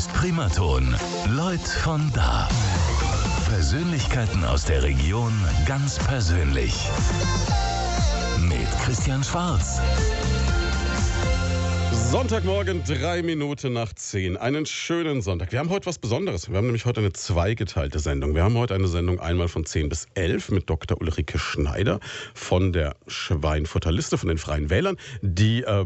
[0.00, 0.96] ist Primaton.
[1.28, 2.48] Leut von da.
[3.50, 5.30] Persönlichkeiten aus der Region
[5.66, 6.88] ganz persönlich.
[8.48, 9.78] Mit Christian Schwarz.
[11.92, 14.38] Sonntagmorgen, drei Minuten nach zehn.
[14.38, 15.52] Einen schönen Sonntag.
[15.52, 16.48] Wir haben heute was Besonderes.
[16.48, 18.34] Wir haben nämlich heute eine zweigeteilte Sendung.
[18.34, 20.98] Wir haben heute eine Sendung einmal von zehn bis elf mit Dr.
[20.98, 22.00] Ulrike Schneider
[22.32, 25.84] von der Schweinfurter Liste von den Freien Wählern, die äh,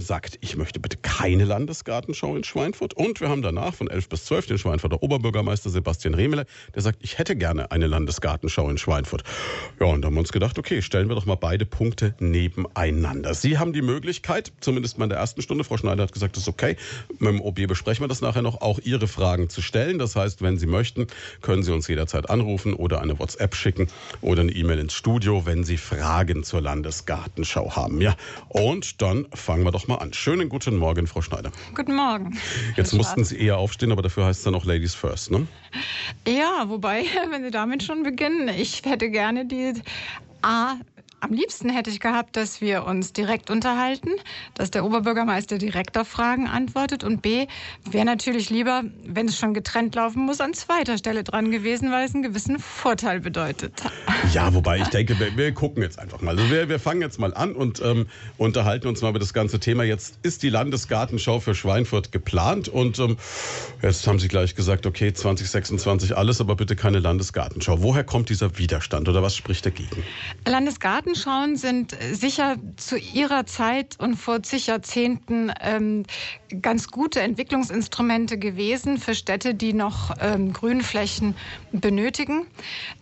[0.00, 2.94] sagt, ich möchte bitte keine Landesgartenschau in Schweinfurt.
[2.94, 6.98] Und wir haben danach von 11 bis 12 den Schweinfurter Oberbürgermeister Sebastian Remele, der sagt,
[7.02, 9.22] ich hätte gerne eine Landesgartenschau in Schweinfurt.
[9.78, 13.34] Ja, und da haben wir uns gedacht, okay, stellen wir doch mal beide Punkte nebeneinander.
[13.34, 16.44] Sie haben die Möglichkeit, zumindest mal in der ersten Stunde, Frau Schneider hat gesagt, das
[16.44, 16.76] ist okay,
[17.18, 19.98] mit dem OB besprechen wir das nachher noch, auch Ihre Fragen zu stellen.
[19.98, 21.06] Das heißt, wenn Sie möchten,
[21.42, 23.88] können Sie uns jederzeit anrufen oder eine WhatsApp schicken
[24.20, 28.00] oder eine E-Mail ins Studio, wenn Sie Fragen zur Landesgartenschau haben.
[28.00, 28.16] Ja,
[28.48, 30.12] und dann fangen wir doch mal an.
[30.12, 31.50] Schönen guten Morgen, Frau Schneider.
[31.74, 32.38] Guten Morgen.
[32.76, 35.46] Jetzt mussten Sie eher aufstehen, aber dafür heißt es dann auch Ladies First, ne?
[36.26, 39.74] Ja, wobei, wenn Sie damit schon beginnen, ich hätte gerne die
[40.42, 40.76] A
[41.20, 44.10] am liebsten hätte ich gehabt, dass wir uns direkt unterhalten,
[44.54, 47.04] dass der Oberbürgermeister direkt auf Fragen antwortet.
[47.04, 47.46] Und B,
[47.90, 52.06] wäre natürlich lieber, wenn es schon getrennt laufen muss, an zweiter Stelle dran gewesen, weil
[52.06, 53.72] es einen gewissen Vorteil bedeutet.
[54.32, 56.38] Ja, wobei ich denke, wir, wir gucken jetzt einfach mal.
[56.38, 58.06] Also wir, wir fangen jetzt mal an und ähm,
[58.38, 59.84] unterhalten uns mal über das ganze Thema.
[59.84, 63.16] Jetzt ist die Landesgartenschau für Schweinfurt geplant und ähm,
[63.82, 67.82] jetzt haben Sie gleich gesagt, okay, 2026 alles, aber bitte keine Landesgartenschau.
[67.82, 70.02] Woher kommt dieser Widerstand oder was spricht dagegen?
[70.46, 76.04] Landesgarten Gartenschauen sind sicher zu ihrer Zeit und vor zig Jahrzehnten ähm,
[76.62, 81.34] ganz gute Entwicklungsinstrumente gewesen für Städte, die noch ähm, Grünflächen
[81.72, 82.46] benötigen.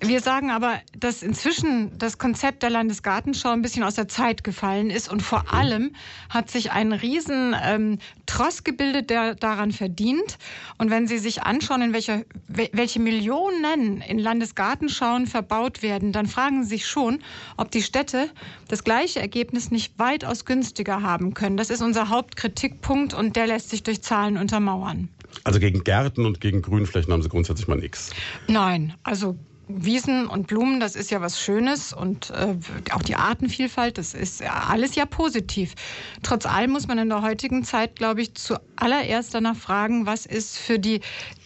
[0.01, 4.89] Wir sagen aber, dass inzwischen das Konzept der Landesgartenschau ein bisschen aus der Zeit gefallen
[4.89, 5.95] ist und vor allem
[6.31, 10.39] hat sich ein riesen ähm, Tross gebildet, der daran verdient.
[10.79, 16.63] Und wenn Sie sich anschauen, in welcher, welche Millionen in Landesgartenschauen verbaut werden, dann fragen
[16.63, 17.21] Sie sich schon,
[17.57, 18.31] ob die Städte Städte
[18.69, 21.57] das gleiche Ergebnis nicht weitaus günstiger haben können.
[21.57, 25.09] Das ist unser Hauptkritikpunkt und der lässt sich durch Zahlen untermauern.
[25.43, 28.11] Also gegen Gärten und gegen Grünflächen haben Sie grundsätzlich mal nichts?
[28.47, 29.37] Nein, also
[29.67, 32.55] Wiesen und Blumen, das ist ja was Schönes und äh,
[32.93, 35.75] auch die Artenvielfalt, das ist ja alles ja positiv.
[36.23, 38.31] Trotz allem muss man in der heutigen Zeit, glaube ich,
[38.79, 41.01] zuallererst danach fragen, was ist für die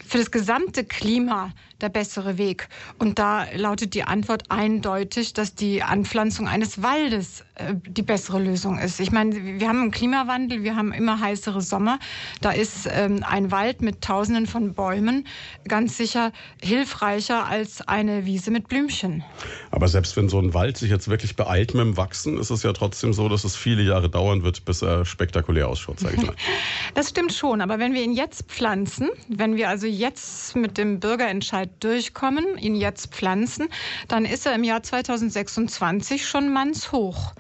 [0.07, 2.69] für das gesamte Klima der bessere Weg?
[2.99, 8.79] Und da lautet die Antwort eindeutig, dass die Anpflanzung eines Waldes äh, die bessere Lösung
[8.79, 9.01] ist.
[9.01, 11.99] Ich meine, wir haben einen Klimawandel, wir haben immer heißere Sommer.
[12.43, 15.27] Da ist ähm, ein Wald mit Tausenden von Bäumen
[15.67, 19.25] ganz sicher hilfreicher als eine Wiese mit Blümchen.
[19.71, 22.63] Aber selbst wenn so ein Wald sich jetzt wirklich beeilt mit dem Wachsen, ist es
[22.63, 26.27] ja trotzdem so, dass es viele Jahre dauern wird, bis er spektakulär ausschaut, sage ich
[26.27, 26.35] mal.
[26.95, 31.01] Das stimmt schon, aber wenn wir ihn jetzt pflanzen, wenn wir also jetzt mit dem
[31.01, 33.69] Bürgerentscheid durchkommen, ihn jetzt pflanzen,
[34.09, 37.35] dann ist er im Jahr 2026 schon mannshoch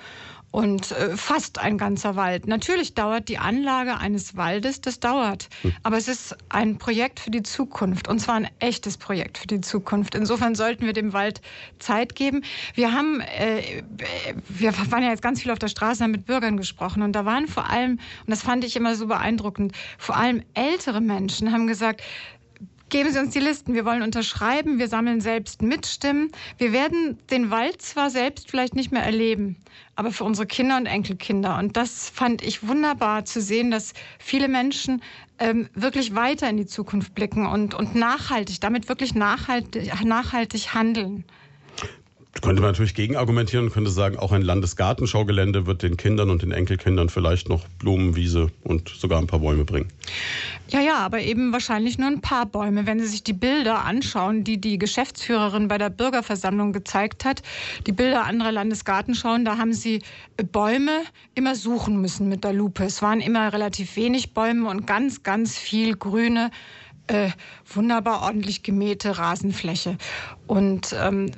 [0.52, 2.46] und äh, fast ein ganzer Wald.
[2.46, 5.48] Natürlich dauert die Anlage eines Waldes, das dauert.
[5.62, 5.74] Hm.
[5.82, 9.62] Aber es ist ein Projekt für die Zukunft und zwar ein echtes Projekt für die
[9.62, 10.14] Zukunft.
[10.14, 11.40] Insofern sollten wir dem Wald
[11.78, 12.44] Zeit geben.
[12.74, 13.82] Wir haben, äh,
[14.48, 17.24] wir waren ja jetzt ganz viel auf der Straße, haben mit Bürgern gesprochen und da
[17.24, 21.66] waren vor allem, und das fand ich immer so beeindruckend, vor allem ältere Menschen haben
[21.66, 22.02] gesagt,
[22.92, 23.72] Geben Sie uns die Listen.
[23.72, 24.78] Wir wollen unterschreiben.
[24.78, 26.30] Wir sammeln selbst Mitstimmen.
[26.58, 29.56] Wir werden den Wald zwar selbst vielleicht nicht mehr erleben,
[29.96, 31.56] aber für unsere Kinder und Enkelkinder.
[31.56, 35.02] Und das fand ich wunderbar zu sehen, dass viele Menschen
[35.38, 41.24] ähm, wirklich weiter in die Zukunft blicken und, und nachhaltig, damit wirklich nachhaltig, nachhaltig handeln
[42.40, 46.50] könnte man natürlich gegenargumentieren und könnte sagen, auch ein Landesgartenschaugelände wird den Kindern und den
[46.50, 49.88] Enkelkindern vielleicht noch Blumen, Wiese und sogar ein paar Bäume bringen.
[50.68, 52.86] Ja, ja, aber eben wahrscheinlich nur ein paar Bäume.
[52.86, 57.42] Wenn Sie sich die Bilder anschauen, die die Geschäftsführerin bei der Bürgerversammlung gezeigt hat,
[57.86, 60.02] die Bilder anderer Landesgartenschauen, da haben sie
[60.52, 61.02] Bäume
[61.34, 62.84] immer suchen müssen mit der Lupe.
[62.84, 66.50] Es waren immer relativ wenig Bäume und ganz, ganz viel grüne
[67.08, 67.30] äh,
[67.66, 69.98] wunderbar ordentlich gemähte Rasenfläche.
[70.46, 71.30] Und ähm,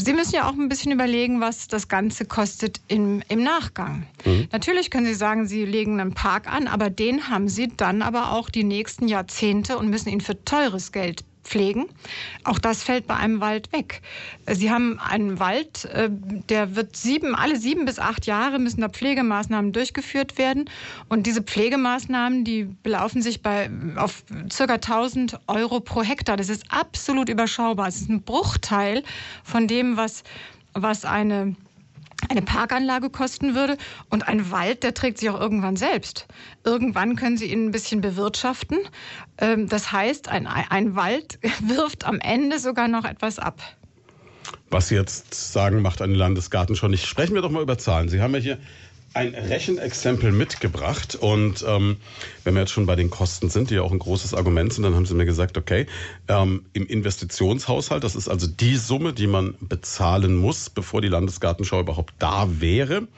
[0.00, 4.06] Sie müssen ja auch ein bisschen überlegen, was das Ganze kostet im, im Nachgang.
[4.24, 4.46] Mhm.
[4.52, 8.30] Natürlich können Sie sagen, Sie legen einen Park an, aber den haben Sie dann aber
[8.32, 11.86] auch die nächsten Jahrzehnte und müssen ihn für teures Geld pflegen.
[12.44, 14.02] Auch das fällt bei einem Wald weg.
[14.46, 18.88] Sie haben einen Wald, äh, der wird sieben, alle sieben bis acht Jahre müssen da
[18.88, 20.68] Pflegemaßnahmen durchgeführt werden.
[21.08, 26.36] Und diese Pflegemaßnahmen, die belaufen sich bei, auf circa 1000 Euro pro Hektar.
[26.36, 27.88] Das ist absolut überschaubar.
[27.88, 29.02] Es ist ein Bruchteil
[29.42, 30.24] von dem, was,
[30.74, 31.56] was eine
[32.28, 33.76] eine Parkanlage kosten würde.
[34.10, 36.26] Und ein Wald, der trägt sich auch irgendwann selbst.
[36.64, 38.78] Irgendwann können Sie ihn ein bisschen bewirtschaften.
[39.38, 43.60] Ähm, das heißt, ein, ein Wald wirft am Ende sogar noch etwas ab.
[44.70, 47.06] Was Sie jetzt sagen, macht eine Landesgartenschau nicht.
[47.06, 48.08] Sprechen wir doch mal über Zahlen.
[48.08, 48.58] Sie haben ja hier
[49.14, 51.14] ein Rechenexempel mitgebracht.
[51.16, 51.96] Und ähm,
[52.44, 54.84] wenn wir jetzt schon bei den Kosten sind, die ja auch ein großes Argument sind,
[54.84, 55.86] dann haben sie mir gesagt, okay,
[56.28, 61.80] ähm, im Investitionshaushalt, das ist also die Summe, die man bezahlen muss, bevor die Landesgartenschau
[61.80, 63.08] überhaupt da wäre.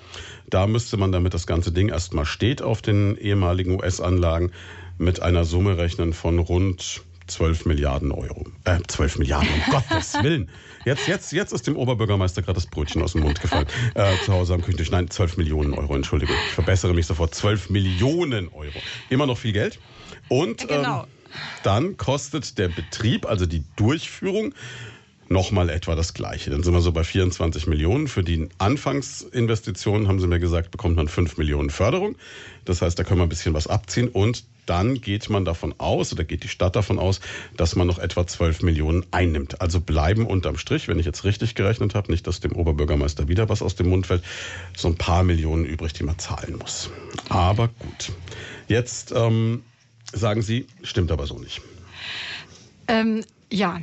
[0.49, 4.53] Da müsste man, damit das ganze Ding erstmal steht auf den ehemaligen US-Anlagen,
[4.99, 8.47] mit einer Summe rechnen von rund 12 Milliarden Euro.
[8.65, 10.51] Äh, 12 Milliarden, um Gottes Willen.
[10.85, 13.67] Jetzt, jetzt, jetzt ist dem Oberbürgermeister gerade das Brötchen aus dem Mund gefallen.
[13.95, 14.91] Äh, zu Hause am Küchentisch.
[14.91, 16.35] Nein, 12 Millionen Euro, Entschuldigung.
[16.49, 17.35] Ich verbessere mich sofort.
[17.35, 18.79] 12 Millionen Euro.
[19.11, 19.79] Immer noch viel Geld.
[20.29, 21.03] Und genau.
[21.03, 21.09] ähm,
[21.63, 24.55] dann kostet der Betrieb, also die Durchführung,
[25.31, 26.51] nochmal etwa das Gleiche.
[26.51, 28.09] Dann sind wir so bei 24 Millionen.
[28.09, 32.17] Für die Anfangsinvestitionen, haben Sie mir gesagt, bekommt man 5 Millionen Förderung.
[32.65, 34.09] Das heißt, da können wir ein bisschen was abziehen.
[34.09, 37.21] Und dann geht man davon aus, oder geht die Stadt davon aus,
[37.57, 39.61] dass man noch etwa 12 Millionen einnimmt.
[39.61, 43.49] Also bleiben unterm Strich, wenn ich jetzt richtig gerechnet habe, nicht, dass dem Oberbürgermeister wieder
[43.49, 44.25] was aus dem Mund fällt,
[44.77, 46.91] so ein paar Millionen übrig, die man zahlen muss.
[47.29, 48.13] Aber gut.
[48.67, 49.63] Jetzt ähm,
[50.13, 51.63] sagen Sie, stimmt aber so nicht.
[52.89, 53.81] Ähm, ja,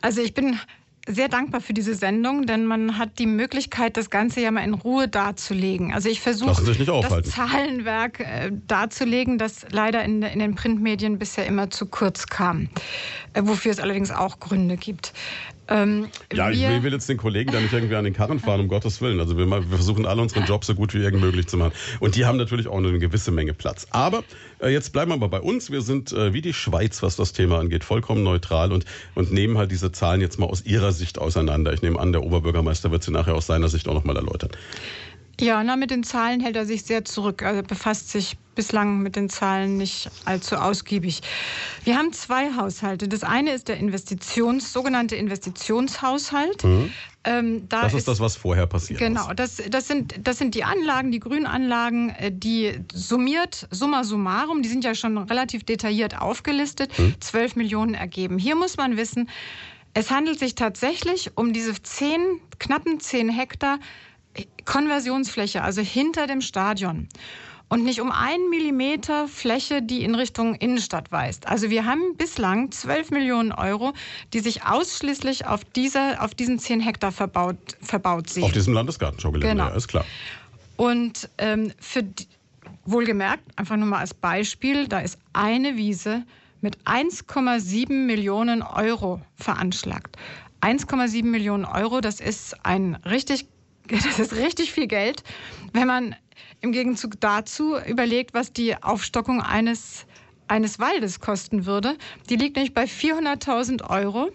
[0.00, 0.58] also ich bin
[1.06, 4.74] sehr dankbar für diese Sendung, denn man hat die Möglichkeit, das Ganze ja mal in
[4.74, 5.92] Ruhe darzulegen.
[5.92, 11.70] Also ich versuche das Zahlenwerk äh, darzulegen, das leider in, in, den Printmedien bisher immer
[11.70, 12.68] zu kurz kam,
[13.32, 15.12] äh, wofür es allerdings auch Gründe gibt.
[15.70, 18.68] Ähm, ja, ich will jetzt den Kollegen da nicht irgendwie an den Karren fahren, um
[18.80, 19.20] Gottes Willen.
[19.20, 21.72] Also wir, wir, versuchen alle unseren Job so gut wie irgend möglich zu machen.
[22.00, 23.86] Und die haben natürlich auch eine gewisse Menge Platz.
[23.90, 24.24] Aber
[24.60, 25.70] äh, jetzt bleiben wir mal bei uns.
[25.70, 28.84] Wir sind äh, wie die Schweiz, was das Thema angeht, vollkommen neutral und,
[29.14, 31.72] und nehmen halt diese Zahlen jetzt mal aus ihrer Sicht auseinander.
[31.72, 34.50] Ich nehme an, der Oberbürgermeister wird sie nachher aus seiner Sicht auch nochmal erläutern.
[35.40, 37.42] Ja, na, mit den Zahlen hält er sich sehr zurück.
[37.42, 41.22] Er befasst sich bislang mit den Zahlen nicht allzu ausgiebig.
[41.84, 43.08] Wir haben zwei Haushalte.
[43.08, 46.64] Das eine ist der Investitions, sogenannte Investitionshaushalt.
[46.64, 46.92] Mhm.
[47.24, 50.54] Ähm, da das ist, ist, das, was vorher passiert Genau, das, das, sind, das sind
[50.54, 56.18] die Anlagen, die Grünanlagen, äh, die summiert, summa summarum, die sind ja schon relativ detailliert
[56.18, 57.14] aufgelistet, mhm.
[57.20, 58.38] 12 Millionen ergeben.
[58.38, 59.28] Hier muss man wissen,
[59.92, 62.20] es handelt sich tatsächlich um diese 10,
[62.58, 63.78] knappen 10 Hektar
[64.64, 67.08] Konversionsfläche, also hinter dem Stadion.
[67.68, 71.46] Und nicht um einen Millimeter Fläche, die in Richtung Innenstadt weist.
[71.46, 73.92] Also wir haben bislang 12 Millionen Euro,
[74.32, 78.42] die sich ausschließlich auf, dieser, auf diesen 10 Hektar verbaut, verbaut sehen.
[78.42, 79.68] Auf diesem Landesgartenschaugelände, genau.
[79.68, 80.04] ja, ist klar.
[80.76, 82.26] Und ähm, für die,
[82.86, 86.24] wohlgemerkt, einfach nur mal als Beispiel, da ist eine Wiese
[86.60, 90.16] mit 1,7 Millionen Euro veranschlagt.
[90.60, 93.46] 1,7 Millionen Euro, das ist ein richtig
[94.04, 95.22] das ist richtig viel Geld,
[95.72, 96.16] wenn man
[96.60, 100.06] im Gegenzug dazu überlegt, was die Aufstockung eines,
[100.46, 101.96] eines Waldes kosten würde.
[102.28, 104.30] Die liegt nämlich bei 400.000 Euro.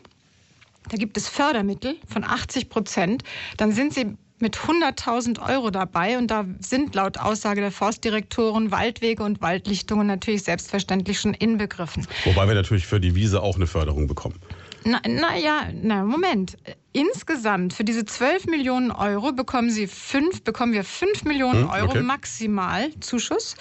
[0.89, 3.23] Da gibt es Fördermittel von 80 Prozent.
[3.57, 9.23] Dann sind sie mit 100.000 Euro dabei und da sind laut Aussage der Forstdirektoren Waldwege
[9.23, 12.05] und Waldlichtungen natürlich selbstverständlich schon inbegriffen.
[12.25, 14.35] Wobei wir natürlich für die Wiese auch eine Förderung bekommen.
[14.83, 16.57] Na, na ja, na Moment.
[16.95, 21.89] Insgesamt für diese 12 Millionen Euro bekommen Sie fünf, bekommen wir 5 Millionen hm, Euro
[21.89, 22.01] okay.
[22.01, 23.57] maximal Zuschuss.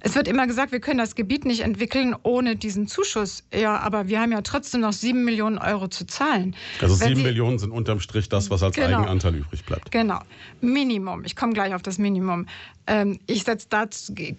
[0.00, 3.44] Es wird immer gesagt, wir können das Gebiet nicht entwickeln ohne diesen Zuschuss.
[3.52, 6.56] Ja, aber wir haben ja trotzdem noch 7 Millionen Euro zu zahlen.
[6.80, 9.90] Also 7 Millionen sind unterm Strich das, was als genau, Eigenanteil übrig bleibt.
[9.90, 10.20] Genau.
[10.62, 11.24] Minimum.
[11.26, 12.46] Ich komme gleich auf das Minimum.
[12.86, 13.68] Ähm, ich setze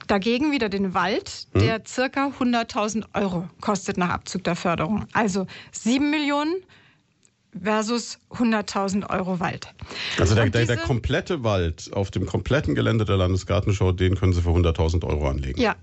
[0.07, 1.61] dagegen wieder den Wald, hm.
[1.61, 5.05] der circa 100.000 Euro kostet nach Abzug der Förderung.
[5.13, 6.55] Also 7 Millionen
[7.61, 9.73] versus 100.000 Euro Wald.
[10.19, 14.41] Also der, der, der, komplette Wald auf dem kompletten Gelände der Landesgartenschau, den können Sie
[14.41, 15.59] für 100.000 Euro anlegen.
[15.59, 15.75] Ja.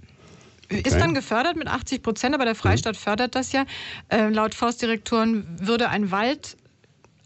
[0.70, 0.82] Okay.
[0.86, 2.98] Ist dann gefördert mit 80 Prozent, aber der Freistaat mhm.
[2.98, 3.66] fördert das ja.
[4.08, 6.56] Äh, laut Forstdirektoren würde ein Wald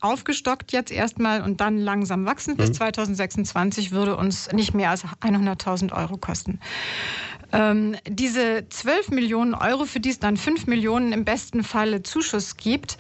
[0.01, 2.57] aufgestockt jetzt erstmal und dann langsam wachsen.
[2.57, 3.97] Bis 2026 mhm.
[3.97, 6.61] würde uns nicht mehr als 100.000 Euro kosten.
[7.53, 12.57] Ähm, diese 12 Millionen Euro, für die es dann 5 Millionen im besten Falle Zuschuss
[12.57, 12.99] gibt,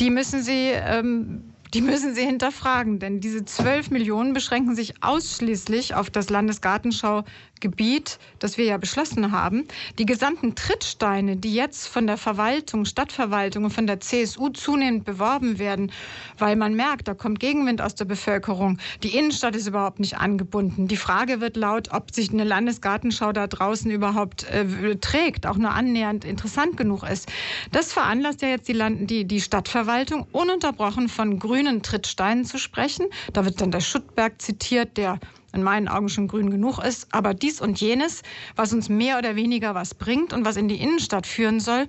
[0.00, 5.94] die müssen Sie ähm, die müssen Sie hinterfragen, denn diese 12 Millionen beschränken sich ausschließlich
[5.94, 7.24] auf das Landesgartenschau
[7.60, 9.66] Gebiet, das wir ja beschlossen haben,
[9.98, 15.58] die gesamten Trittsteine, die jetzt von der Verwaltung, Stadtverwaltung und von der CSU zunehmend beworben
[15.58, 15.92] werden,
[16.38, 18.78] weil man merkt, da kommt Gegenwind aus der Bevölkerung.
[19.02, 20.88] Die Innenstadt ist überhaupt nicht angebunden.
[20.88, 25.72] Die Frage wird laut, ob sich eine Landesgartenschau da draußen überhaupt äh, trägt, auch nur
[25.72, 27.28] annähernd interessant genug ist.
[27.72, 32.58] Das veranlasst ja jetzt die, Land die, die Stadtverwaltung ununterbrochen von Grün grünen Trittsteinen zu
[32.58, 33.06] sprechen.
[33.32, 35.18] Da wird dann der Schuttberg zitiert, der
[35.52, 37.08] in meinen Augen schon grün genug ist.
[37.12, 38.22] Aber dies und jenes,
[38.56, 41.88] was uns mehr oder weniger was bringt und was in die Innenstadt führen soll,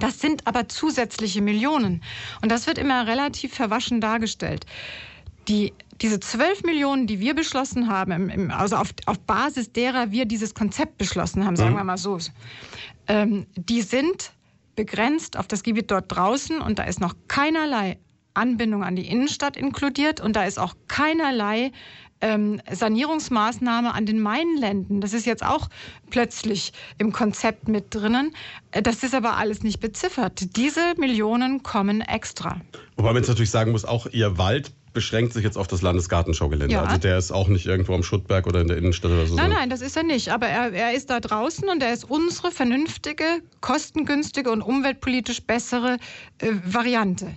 [0.00, 2.02] das sind aber zusätzliche Millionen.
[2.42, 4.66] Und das wird immer relativ verwaschen dargestellt.
[5.48, 10.10] Die, diese 12 Millionen, die wir beschlossen haben, im, im, also auf, auf Basis derer
[10.10, 11.78] wir dieses Konzept beschlossen haben, sagen mhm.
[11.78, 12.18] wir mal so,
[13.06, 14.32] ähm, die sind
[14.76, 17.98] begrenzt auf das Gebiet dort draußen und da ist noch keinerlei
[18.34, 21.72] Anbindung an die Innenstadt inkludiert und da ist auch keinerlei
[22.20, 25.00] ähm, Sanierungsmaßnahme an den Mainländen.
[25.00, 25.68] Das ist jetzt auch
[26.10, 28.34] plötzlich im Konzept mit drinnen.
[28.72, 30.56] Äh, das ist aber alles nicht beziffert.
[30.56, 32.60] Diese Millionen kommen extra.
[32.96, 36.74] Wobei man jetzt natürlich sagen muss, auch Ihr Wald beschränkt sich jetzt auf das Landesgartenschaugelände.
[36.74, 36.82] Ja.
[36.82, 39.36] Also der ist auch nicht irgendwo am Schuttberg oder in der Innenstadt oder so.
[39.36, 40.30] Nein, nein, das ist er nicht.
[40.30, 43.22] Aber er, er ist da draußen und er ist unsere vernünftige,
[43.60, 45.98] kostengünstige und umweltpolitisch bessere
[46.38, 47.28] äh, Variante.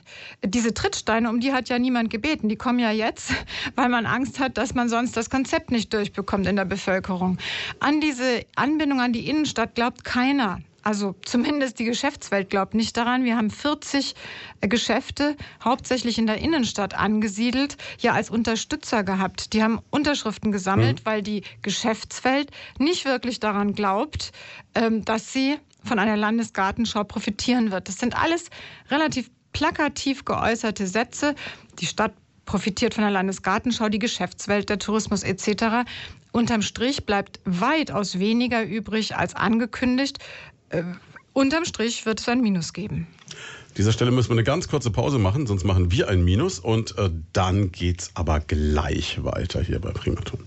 [0.44, 2.50] Diese Trittsteine, um die hat ja niemand gebeten.
[2.50, 3.32] Die kommen ja jetzt,
[3.76, 7.38] weil man Angst hat, dass man sonst das Konzept nicht durchbekommt in der Bevölkerung.
[7.80, 10.62] An diese Anbindung an die Innenstadt glaubt keiner.
[10.84, 13.24] Also zumindest die Geschäftswelt glaubt nicht daran.
[13.24, 14.16] Wir haben 40
[14.62, 19.54] äh, Geschäfte, hauptsächlich in der Innenstadt angesiedelt, ja als Unterstützer gehabt.
[19.54, 21.06] Die haben Unterschriften gesammelt, mhm.
[21.06, 24.32] weil die Geschäftswelt nicht wirklich daran glaubt,
[24.74, 27.88] ähm, dass sie von einer Landesgartenschau profitieren wird.
[27.88, 28.50] Das sind alles
[28.90, 31.36] relativ plakativ geäußerte Sätze.
[31.80, 32.14] Die Stadt
[32.46, 35.88] profitiert von der Landesgartenschau, die Geschäftswelt, der Tourismus etc.
[36.32, 40.20] Unterm Strich bleibt weitaus weniger übrig als angekündigt
[40.72, 40.84] äh,
[41.34, 43.08] unterm Strich wird es ein Minus geben.
[43.72, 46.60] An dieser Stelle müssen wir eine ganz kurze Pause machen, sonst machen wir ein Minus
[46.60, 50.46] und äh, dann geht's aber gleich weiter hier bei Primaton.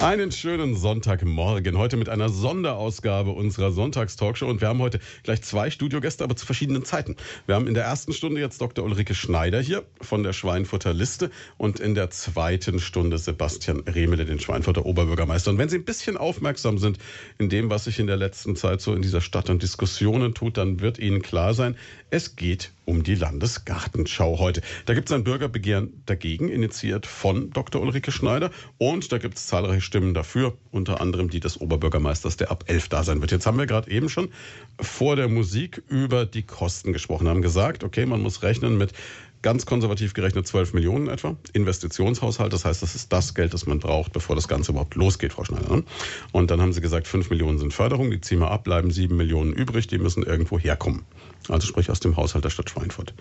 [0.00, 1.76] Einen schönen Sonntagmorgen.
[1.76, 4.46] Heute mit einer Sonderausgabe unserer Sonntagstalkshow.
[4.46, 7.16] Und wir haben heute gleich zwei Studiogäste, aber zu verschiedenen Zeiten.
[7.44, 8.82] Wir haben in der ersten Stunde jetzt Dr.
[8.82, 14.40] Ulrike Schneider hier von der Schweinfurter Liste und in der zweiten Stunde Sebastian Remele, den
[14.40, 15.50] Schweinfurter Oberbürgermeister.
[15.50, 16.96] Und wenn Sie ein bisschen aufmerksam sind
[17.36, 20.56] in dem, was sich in der letzten Zeit so in dieser Stadt an Diskussionen tut,
[20.56, 21.76] dann wird Ihnen klar sein,
[22.10, 24.62] es geht um die Landesgartenschau heute.
[24.86, 27.80] Da gibt es ein Bürgerbegehren dagegen, initiiert von Dr.
[27.80, 28.50] Ulrike Schneider.
[28.78, 32.88] Und da gibt es zahlreiche Stimmen dafür, unter anderem die des Oberbürgermeisters, der ab 11
[32.88, 33.30] da sein wird.
[33.30, 34.30] Jetzt haben wir gerade eben schon
[34.80, 38.92] vor der Musik über die Kosten gesprochen, haben gesagt, okay, man muss rechnen mit
[39.42, 41.36] ganz konservativ gerechnet 12 Millionen etwa.
[41.52, 45.32] Investitionshaushalt, das heißt, das ist das Geld, das man braucht, bevor das Ganze überhaupt losgeht,
[45.32, 45.76] Frau Schneider.
[45.76, 45.84] Ne?
[46.32, 49.16] Und dann haben Sie gesagt, 5 Millionen sind Förderung, die ziehen wir ab, bleiben 7
[49.16, 51.04] Millionen übrig, die müssen irgendwo herkommen
[51.48, 53.14] also sprich aus dem Haushalt der Stadt Schweinfurt.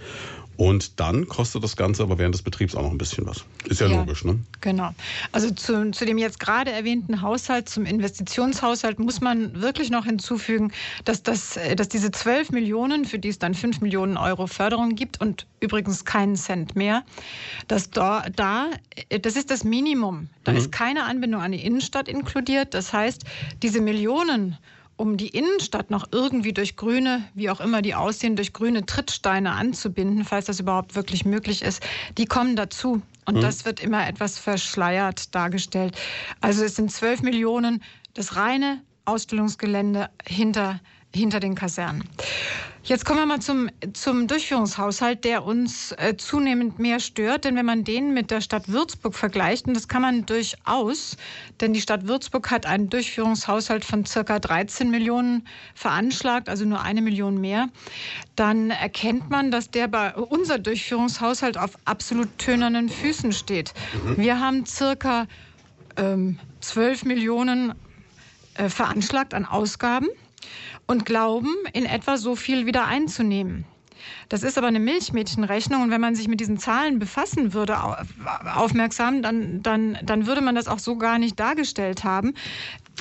[0.58, 3.46] Und dann kostet das Ganze aber während des Betriebs auch noch ein bisschen was.
[3.66, 4.40] Ist ja, ja logisch, ne?
[4.62, 4.94] Genau.
[5.32, 10.72] Also zu, zu dem jetzt gerade erwähnten Haushalt, zum Investitionshaushalt, muss man wirklich noch hinzufügen,
[11.06, 14.96] dass, das, äh, dass diese 12 Millionen, für die es dann 5 Millionen Euro Förderung
[14.96, 17.04] gibt und übrigens keinen Cent mehr,
[17.68, 18.70] dass da, da
[19.22, 20.30] das ist das Minimum.
[20.44, 20.58] Da mhm.
[20.58, 22.74] ist keine Anbindung an die Innenstadt inkludiert.
[22.74, 23.24] Das heißt,
[23.62, 24.58] diese Millionen
[25.00, 29.54] um die Innenstadt noch irgendwie durch grüne, wie auch immer die aussehen, durch grüne Trittsteine
[29.54, 31.82] anzubinden, falls das überhaupt wirklich möglich ist,
[32.18, 33.02] die kommen dazu.
[33.26, 33.42] Und mhm.
[33.42, 35.98] das wird immer etwas verschleiert dargestellt.
[36.42, 37.82] Also es sind 12 Millionen
[38.14, 40.82] das reine Ausstellungsgelände hinter,
[41.16, 42.04] hinter den Kasernen.
[42.84, 47.44] Jetzt kommen wir mal zum, zum Durchführungshaushalt, der uns äh, zunehmend mehr stört.
[47.44, 51.18] Denn wenn man den mit der Stadt Würzburg vergleicht, und das kann man durchaus,
[51.60, 55.46] denn die Stadt Würzburg hat einen Durchführungshaushalt von circa 13 Millionen
[55.76, 57.68] veranschlagt, also nur eine Million mehr,
[58.36, 63.74] dann erkennt man, dass der bei unser Durchführungshaushalt auf absolut tönernen Füßen steht.
[64.06, 64.18] Mhm.
[64.18, 65.28] Wir haben circa
[65.98, 67.74] ähm, 12 Millionen
[68.56, 70.08] äh, veranschlagt an Ausgaben
[70.90, 73.66] und glauben, in etwa so viel wieder einzunehmen.
[74.28, 77.78] Das ist aber eine Milchmädchenrechnung und wenn man sich mit diesen Zahlen befassen würde,
[78.56, 82.34] aufmerksam, dann, dann, dann würde man das auch so gar nicht dargestellt haben.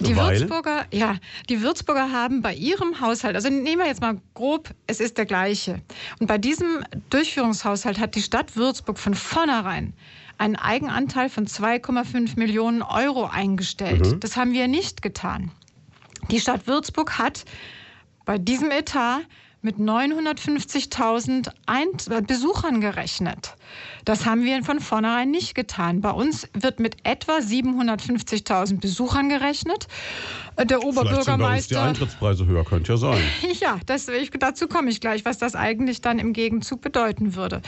[0.01, 0.39] Die Weil?
[0.39, 1.17] Würzburger, ja,
[1.49, 5.25] die Würzburger haben bei ihrem Haushalt, also nehmen wir jetzt mal grob, es ist der
[5.25, 5.81] gleiche.
[6.21, 9.95] Und bei diesem Durchführungshaushalt hat die Stadt Würzburg von vornherein
[10.37, 14.05] einen Eigenanteil von 2,5 Millionen Euro eingestellt.
[14.05, 14.21] Mhm.
[14.21, 15.53] Das haben wir nicht getan.
[16.31, 17.45] Die Stadt Würzburg hat
[18.25, 19.21] bei diesem Etat
[19.61, 23.55] mit 950.000 äh, Besuchern gerechnet.
[24.05, 26.01] Das haben wir von vornherein nicht getan.
[26.01, 29.89] Bei uns wird mit etwa 750.000 Besuchern gerechnet.
[30.59, 31.75] Äh, der Oberbürgermeister.
[31.75, 33.21] die Eintrittspreise höher, könnte ja sein.
[33.61, 37.63] ja, das, ich, dazu komme ich gleich, was das eigentlich dann im Gegenzug bedeuten würde.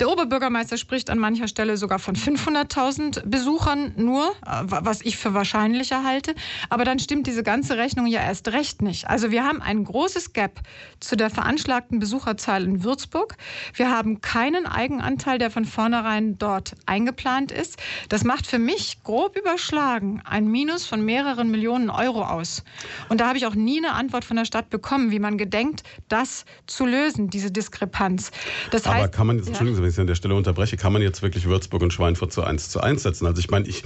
[0.00, 5.34] Der Oberbürgermeister spricht an mancher Stelle sogar von 500.000 Besuchern nur, äh, was ich für
[5.34, 6.34] wahrscheinlicher halte.
[6.68, 9.08] Aber dann stimmt diese ganze Rechnung ja erst recht nicht.
[9.08, 10.60] Also wir haben ein großes Gap
[11.00, 13.36] zu der veranschlagten Besucherzahl in Würzburg.
[13.74, 17.78] Wir haben keinen Eigenanteil, der von vornherein dort eingeplant ist.
[18.08, 22.64] Das macht für mich grob überschlagen ein Minus von mehreren Millionen Euro aus.
[23.08, 25.82] Und da habe ich auch nie eine Antwort von der Stadt bekommen, wie man gedenkt,
[26.08, 28.30] das zu lösen, diese Diskrepanz.
[28.70, 30.92] Das heißt, Aber kann man jetzt, Entschuldigen Sie, wenn ich an der Stelle unterbreche, kann
[30.92, 33.26] man jetzt wirklich Würzburg und Schweinfurt zu eins zu eins setzen?
[33.26, 33.84] Also ich meine, ich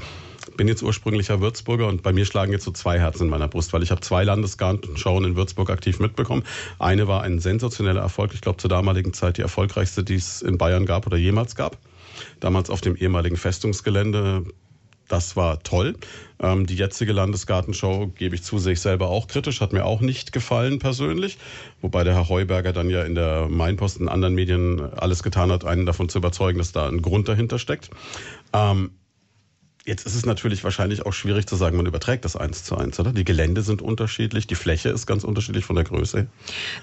[0.56, 3.72] bin jetzt ursprünglicher Würzburger und bei mir schlagen jetzt so zwei Herzen in meiner Brust,
[3.72, 6.44] weil ich habe zwei Landesgartenschauen in Würzburg aktiv mitbekommen.
[6.78, 10.58] Eine war ein sensationeller Erfolg, ich glaube zur damaligen Zeit die erfolgreichste, die es in
[10.58, 11.78] Bayern gab oder jemals gab.
[12.40, 14.44] Damals auf dem ehemaligen Festungsgelände.
[15.08, 15.94] Das war toll.
[16.40, 20.00] Ähm, die jetzige Landesgartenshow, gebe ich zu, sehe ich selber auch kritisch, hat mir auch
[20.00, 21.38] nicht gefallen persönlich.
[21.80, 25.64] Wobei der Herr Heuberger dann ja in der Mainpost und anderen Medien alles getan hat,
[25.64, 27.90] einen davon zu überzeugen, dass da ein Grund dahinter steckt.
[28.52, 28.90] Ähm,
[29.86, 32.98] Jetzt ist es natürlich wahrscheinlich auch schwierig zu sagen, man überträgt das eins zu eins,
[32.98, 33.12] oder?
[33.12, 36.26] Die Gelände sind unterschiedlich, die Fläche ist ganz unterschiedlich von der Größe.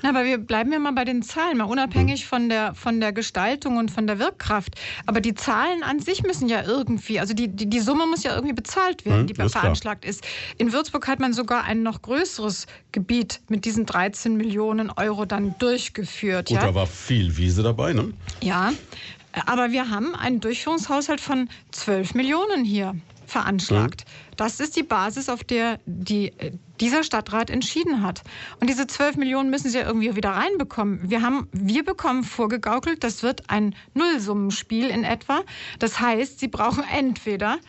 [0.02, 2.28] Na, aber wir bleiben ja mal bei den Zahlen, mal unabhängig hm.
[2.30, 4.76] von, der, von der Gestaltung und von der Wirkkraft.
[5.06, 8.36] Aber die Zahlen an sich müssen ja irgendwie, also die, die, die Summe muss ja
[8.36, 10.24] irgendwie bezahlt werden, hm, die veranschlagt ist.
[10.58, 15.56] In Würzburg hat man sogar ein noch größeres Gebiet mit diesen 13 Millionen Euro dann
[15.60, 16.48] durchgeführt.
[16.48, 16.68] Gut, ja?
[16.68, 18.14] da war viel Wiese dabei, ne?
[18.42, 18.72] Ja,
[19.46, 24.06] aber wir haben einen Durchführungshaushalt von 12 Millionen hier veranschlagt.
[24.06, 24.36] Mhm.
[24.38, 28.22] Das ist die Basis, auf der die, äh, dieser Stadtrat entschieden hat.
[28.60, 31.10] Und diese 12 Millionen müssen sie ja irgendwie wieder reinbekommen.
[31.10, 35.42] Wir, haben, wir bekommen vorgegaukelt, das wird ein Nullsummenspiel in etwa.
[35.80, 37.60] Das heißt, sie brauchen entweder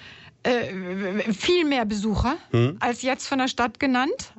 [0.42, 2.76] äh, viel mehr Besucher mhm.
[2.80, 4.34] als jetzt von der Stadt genannt,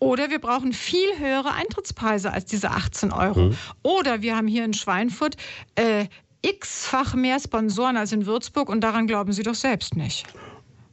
[0.00, 3.46] oder wir brauchen viel höhere Eintrittspreise als diese 18 Euro.
[3.46, 3.56] Mhm.
[3.82, 5.36] Oder wir haben hier in Schweinfurt
[5.74, 6.06] äh,
[6.42, 10.26] x-fach mehr Sponsoren als in Würzburg und daran glauben Sie doch selbst nicht.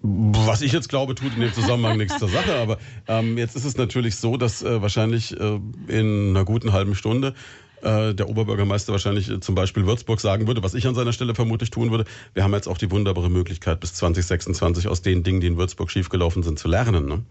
[0.01, 2.55] Was ich jetzt glaube, tut in dem Zusammenhang nichts zur Sache.
[2.55, 6.93] Aber ähm, jetzt ist es natürlich so, dass äh, wahrscheinlich äh, in einer guten halben
[6.93, 7.33] Stunde
[7.81, 11.33] äh, der Oberbürgermeister wahrscheinlich äh, zum Beispiel Würzburg sagen würde, was ich an seiner Stelle
[11.35, 12.05] vermutlich tun würde.
[12.33, 15.91] Wir haben jetzt auch die wunderbare Möglichkeit, bis 2026 aus den Dingen, die in Würzburg
[15.91, 17.05] schiefgelaufen sind, zu lernen.
[17.05, 17.23] Ne?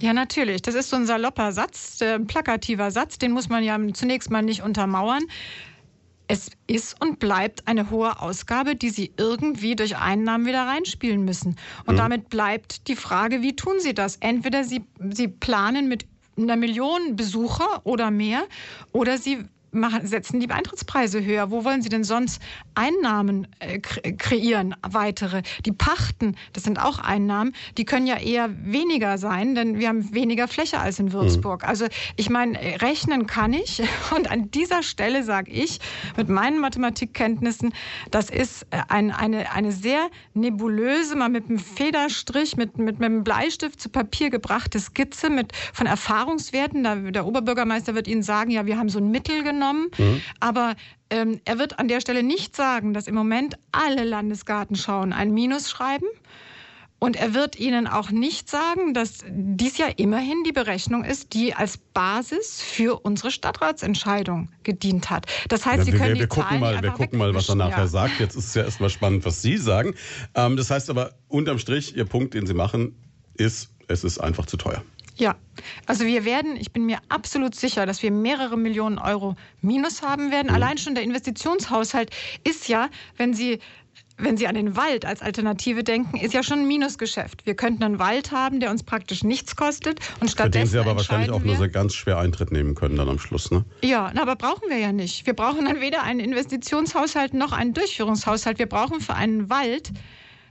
[0.00, 0.62] Ja, natürlich.
[0.62, 3.18] Das ist so ein salopper Satz, ein plakativer Satz.
[3.18, 5.22] Den muss man ja zunächst mal nicht untermauern.
[6.32, 11.56] Es ist und bleibt eine hohe Ausgabe, die Sie irgendwie durch Einnahmen wieder reinspielen müssen.
[11.86, 11.98] Und mhm.
[11.98, 14.14] damit bleibt die Frage, wie tun Sie das?
[14.20, 16.06] Entweder Sie, Sie planen mit
[16.38, 18.44] einer Million Besucher oder mehr,
[18.92, 19.38] oder Sie
[19.72, 21.50] machen, setzen die Eintrittspreise höher.
[21.50, 22.40] Wo wollen Sie denn sonst
[22.74, 25.42] Einnahmen äh, kreieren, weitere?
[25.64, 30.12] Die Pachten, das sind auch Einnahmen, die können ja eher weniger sein, denn wir haben
[30.12, 31.62] weniger Fläche als in Würzburg.
[31.62, 31.68] Mhm.
[31.68, 33.82] Also ich meine, rechnen kann ich
[34.16, 35.78] und an dieser Stelle sage ich
[36.16, 37.72] mit meinen Mathematikkenntnissen,
[38.10, 43.06] das ist äh, ein, eine, eine sehr nebulöse, mal mit einem Federstrich, mit, mit, mit
[43.06, 46.82] einem Bleistift zu Papier gebrachte Skizze mit, von Erfahrungswerten.
[46.82, 49.90] Da, der Oberbürgermeister wird Ihnen sagen, ja, wir haben so ein Mittel genommen genommen.
[49.98, 50.22] Mhm.
[50.40, 50.74] Aber
[51.10, 55.70] ähm, er wird an der Stelle nicht sagen, dass im Moment alle Landesgartenschauen ein Minus
[55.70, 56.06] schreiben.
[57.02, 61.54] Und er wird Ihnen auch nicht sagen, dass dies ja immerhin die Berechnung ist, die
[61.54, 65.24] als Basis für unsere Stadtratsentscheidung gedient hat.
[65.48, 67.54] Das heißt, ja, Sie können wir, wir die gucken mal, wir gucken mal, was er
[67.54, 67.86] nachher ja.
[67.86, 68.20] sagt.
[68.20, 69.94] Jetzt ist es ja erstmal spannend, was Sie sagen.
[70.34, 72.94] Ähm, das heißt aber unterm Strich, Ihr Punkt, den Sie machen,
[73.32, 74.82] ist, es ist einfach zu teuer.
[75.20, 75.36] Ja,
[75.84, 80.30] also wir werden, ich bin mir absolut sicher, dass wir mehrere Millionen Euro Minus haben
[80.30, 80.46] werden.
[80.48, 80.54] Mhm.
[80.54, 82.10] Allein schon der Investitionshaushalt
[82.42, 83.58] ist ja, wenn Sie
[84.16, 87.46] wenn Sie an den Wald als Alternative denken, ist ja schon ein Minusgeschäft.
[87.46, 90.68] Wir könnten einen Wald haben, der uns praktisch nichts kostet und stattdessen.
[90.68, 93.18] Für den Sie aber wahrscheinlich auch nur so ganz schwer Eintritt nehmen können dann am
[93.18, 93.64] Schluss, ne?
[93.82, 95.26] Ja, aber brauchen wir ja nicht.
[95.26, 98.58] Wir brauchen dann weder einen Investitionshaushalt noch einen Durchführungshaushalt.
[98.58, 99.90] Wir brauchen für einen Wald,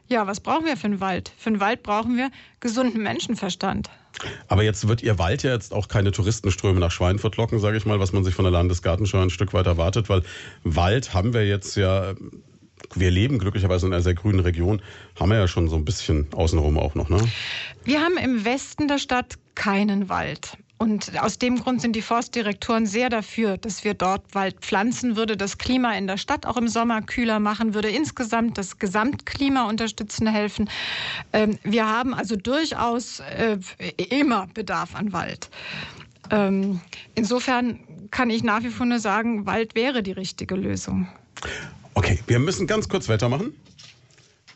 [0.09, 1.31] ja, was brauchen wir für einen Wald?
[1.37, 3.89] Für einen Wald brauchen wir gesunden Menschenverstand.
[4.47, 7.85] Aber jetzt wird Ihr Wald ja jetzt auch keine Touristenströme nach Schweinfurt locken, sage ich
[7.85, 10.23] mal, was man sich von der Landesgartenschau ein Stück weit erwartet, weil
[10.63, 12.13] Wald haben wir jetzt ja,
[12.95, 14.81] wir leben glücklicherweise in einer sehr grünen Region,
[15.19, 17.19] haben wir ja schon so ein bisschen außenrum auch noch, ne?
[17.85, 20.57] Wir haben im Westen der Stadt keinen Wald.
[20.79, 25.35] Und aus dem Grund sind die Forstdirektoren sehr dafür, dass wir dort Wald pflanzen, würde
[25.35, 30.25] das Klima in der Stadt auch im Sommer kühler machen, würde insgesamt das Gesamtklima unterstützen
[30.25, 30.69] helfen.
[31.33, 33.57] Ähm, wir haben also durchaus äh,
[34.09, 35.49] immer Bedarf an Wald.
[36.31, 36.79] Ähm,
[37.13, 41.09] insofern kann ich nach wie vor nur sagen, Wald wäre die richtige Lösung.
[41.93, 43.53] Okay, wir müssen ganz kurz weitermachen.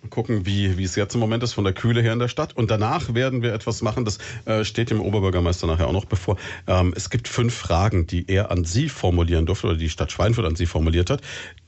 [0.10, 2.56] Gucken, wie, wie es jetzt im Moment ist von der Kühle her in der Stadt.
[2.56, 6.38] Und danach werden wir etwas machen, das äh, steht dem Oberbürgermeister nachher auch noch bevor.
[6.68, 10.46] Ähm, es gibt fünf Fragen, die er an Sie formulieren durfte oder die Stadt Schweinfurt
[10.46, 11.22] an Sie formuliert hat,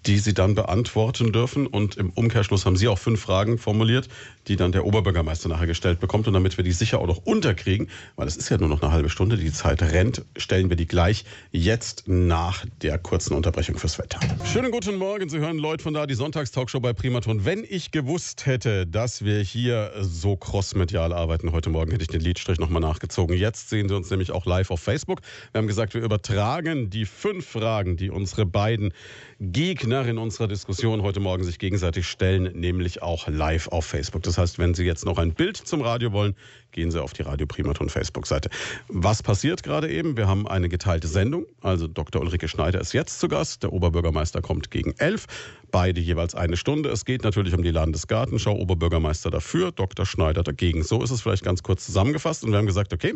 [0.06, 1.68] die Sie dann beantworten dürfen.
[1.68, 4.08] Und im Umkehrschluss haben Sie auch fünf Fragen formuliert,
[4.48, 6.28] die dann der Oberbürgermeister nachher gestellt bekommt.
[6.28, 8.92] Und damit wir die sicher auch noch unterkriegen, weil es ist ja nur noch eine
[8.92, 13.98] halbe Stunde, die Zeit rennt, stellen wir die gleich jetzt nach der kurzen Unterbrechung fürs
[13.98, 14.20] Wetter.
[14.52, 17.46] Schönen guten Morgen, Sie hören Leute von da, die Sonntagstalkshow bei Primaton.
[17.46, 22.22] Wenn ich gewusst hätte, dass wir hier so crossmedial arbeiten heute Morgen, hätte ich den
[22.22, 23.38] Liedstrich nochmal nachgezogen.
[23.38, 25.22] Jetzt sehen Sie uns nämlich auch live auf Facebook.
[25.52, 28.94] Wir haben gesagt, wir übertragen die fünf Fragen, die unsere beiden
[29.40, 34.24] Gegner in unserer Diskussion heute Morgen sich gegenseitig stellen, nämlich auch live auf Facebook.
[34.24, 36.36] Das heißt, wenn Sie jetzt noch ein Bild zum Radio wollen,
[36.76, 38.50] gehen Sie auf die Radio Primaton Facebook-Seite.
[38.90, 40.18] Was passiert gerade eben?
[40.18, 41.46] Wir haben eine geteilte Sendung.
[41.62, 42.22] Also Dr.
[42.22, 43.64] Ulrike Schneider ist jetzt zu Gast.
[43.64, 45.26] Der Oberbürgermeister kommt gegen elf.
[45.72, 46.90] Beide jeweils eine Stunde.
[46.90, 48.54] Es geht natürlich um die Landesgartenschau.
[48.56, 50.06] Oberbürgermeister dafür, Dr.
[50.06, 50.84] Schneider dagegen.
[50.84, 52.44] So ist es vielleicht ganz kurz zusammengefasst.
[52.44, 53.16] Und wir haben gesagt, okay,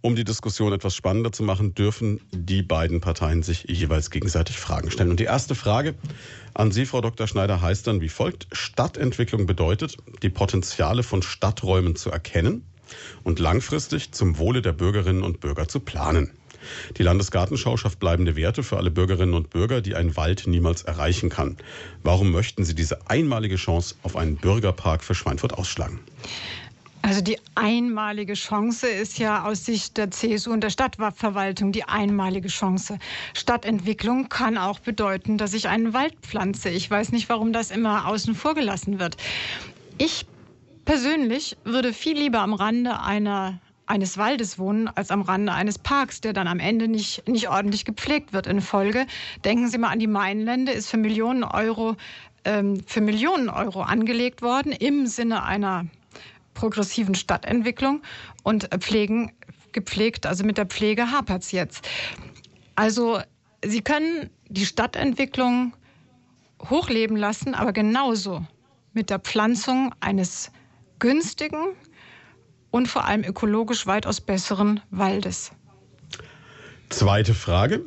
[0.00, 4.90] um die Diskussion etwas spannender zu machen, dürfen die beiden Parteien sich jeweils gegenseitig Fragen
[4.90, 5.10] stellen.
[5.10, 5.94] Und die erste Frage
[6.54, 7.28] an Sie, Frau Dr.
[7.28, 8.48] Schneider, heißt dann wie folgt.
[8.50, 12.64] Stadtentwicklung bedeutet, die Potenziale von Stadträumen zu erkennen
[13.22, 16.30] und langfristig zum Wohle der Bürgerinnen und Bürger zu planen.
[16.96, 21.28] Die Landesgartenschau schafft bleibende Werte für alle Bürgerinnen und Bürger, die ein Wald niemals erreichen
[21.28, 21.56] kann.
[22.02, 26.00] Warum möchten Sie diese einmalige Chance auf einen Bürgerpark für Schweinfurt ausschlagen?
[27.04, 32.46] Also die einmalige Chance ist ja aus Sicht der CSU und der Stadtverwaltung die einmalige
[32.46, 33.00] Chance.
[33.34, 36.70] Stadtentwicklung kann auch bedeuten, dass ich einen Wald pflanze.
[36.70, 39.16] Ich weiß nicht, warum das immer außen vor gelassen wird.
[39.98, 40.26] Ich
[40.84, 46.20] persönlich würde viel lieber am Rande einer eines Waldes wohnen als am Rande eines Parks,
[46.20, 49.06] der dann am Ende nicht, nicht ordentlich gepflegt wird in Folge.
[49.44, 51.96] Denken Sie mal an die Mainlände, ist für Millionen Euro,
[52.44, 55.86] ähm, für Millionen Euro angelegt worden im Sinne einer
[56.54, 58.02] progressiven Stadtentwicklung
[58.42, 59.32] und Pflegen
[59.72, 61.88] gepflegt, also mit der Pflege hapert es jetzt.
[62.74, 63.20] Also
[63.64, 65.74] Sie können die Stadtentwicklung
[66.68, 68.44] hochleben lassen, aber genauso
[68.92, 70.50] mit der Pflanzung eines
[71.02, 71.74] günstigen
[72.70, 75.50] und vor allem ökologisch weitaus besseren Waldes.
[76.90, 77.80] Zweite Frage.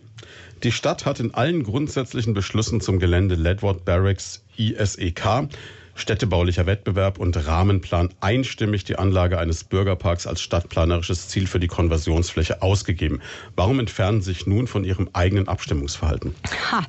[0.64, 5.48] Die Stadt hat in allen grundsätzlichen Beschlüssen zum Gelände Ledward Barracks ISEK
[5.96, 12.62] städtebaulicher Wettbewerb und Rahmenplan einstimmig die Anlage eines Bürgerparks als stadtplanerisches Ziel für die Konversionsfläche
[12.62, 13.22] ausgegeben.
[13.56, 16.36] Warum entfernen Sie sich nun von Ihrem eigenen Abstimmungsverhalten?
[16.72, 16.86] Ha,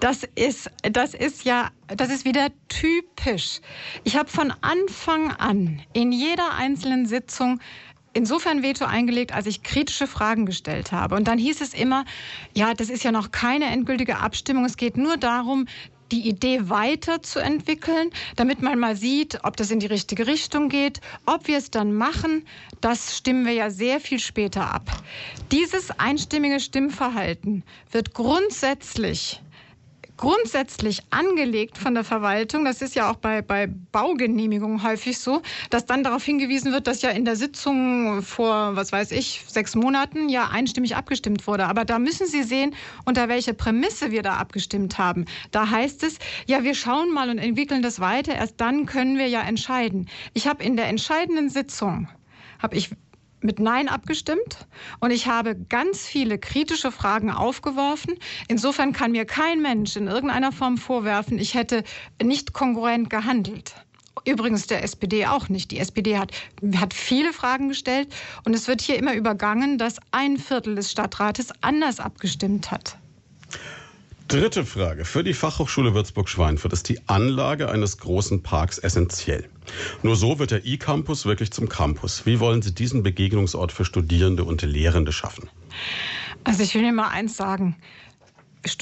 [0.00, 3.60] das ist, das ist ja, das ist wieder typisch.
[4.04, 7.60] Ich habe von Anfang an in jeder einzelnen Sitzung
[8.16, 11.16] insofern Veto eingelegt, als ich kritische Fragen gestellt habe.
[11.16, 12.06] Und dann hieß es immer,
[12.54, 14.64] ja, das ist ja noch keine endgültige Abstimmung.
[14.64, 15.66] Es geht nur darum,
[16.12, 21.00] die Idee weiterzuentwickeln, damit man mal sieht, ob das in die richtige Richtung geht.
[21.24, 22.46] Ob wir es dann machen,
[22.80, 24.90] das stimmen wir ja sehr viel später ab.
[25.52, 29.40] Dieses einstimmige Stimmverhalten wird grundsätzlich
[30.16, 32.64] grundsätzlich angelegt von der Verwaltung.
[32.64, 37.02] Das ist ja auch bei, bei Baugenehmigungen häufig so, dass dann darauf hingewiesen wird, dass
[37.02, 41.66] ja in der Sitzung vor, was weiß ich, sechs Monaten ja einstimmig abgestimmt wurde.
[41.66, 42.74] Aber da müssen Sie sehen,
[43.04, 45.26] unter welcher Prämisse wir da abgestimmt haben.
[45.50, 48.34] Da heißt es, ja, wir schauen mal und entwickeln das weiter.
[48.34, 50.08] Erst dann können wir ja entscheiden.
[50.34, 52.08] Ich habe in der entscheidenden Sitzung
[52.58, 52.90] habe ich
[53.46, 54.66] mit Nein abgestimmt
[55.00, 58.14] und ich habe ganz viele kritische Fragen aufgeworfen.
[58.48, 61.84] Insofern kann mir kein Mensch in irgendeiner Form vorwerfen, ich hätte
[62.22, 63.74] nicht kongruent gehandelt.
[64.24, 65.70] Übrigens der SPD auch nicht.
[65.70, 66.32] Die SPD hat,
[66.76, 68.08] hat viele Fragen gestellt
[68.44, 72.98] und es wird hier immer übergangen, dass ein Viertel des Stadtrates anders abgestimmt hat.
[74.28, 75.04] Dritte Frage.
[75.04, 79.48] Für die Fachhochschule Würzburg-Schweinfurt ist die Anlage eines großen Parks essentiell.
[80.02, 82.26] Nur so wird der E-Campus wirklich zum Campus.
[82.26, 85.48] Wie wollen Sie diesen Begegnungsort für Studierende und Lehrende schaffen?
[86.42, 87.76] Also ich will Ihnen mal eins sagen.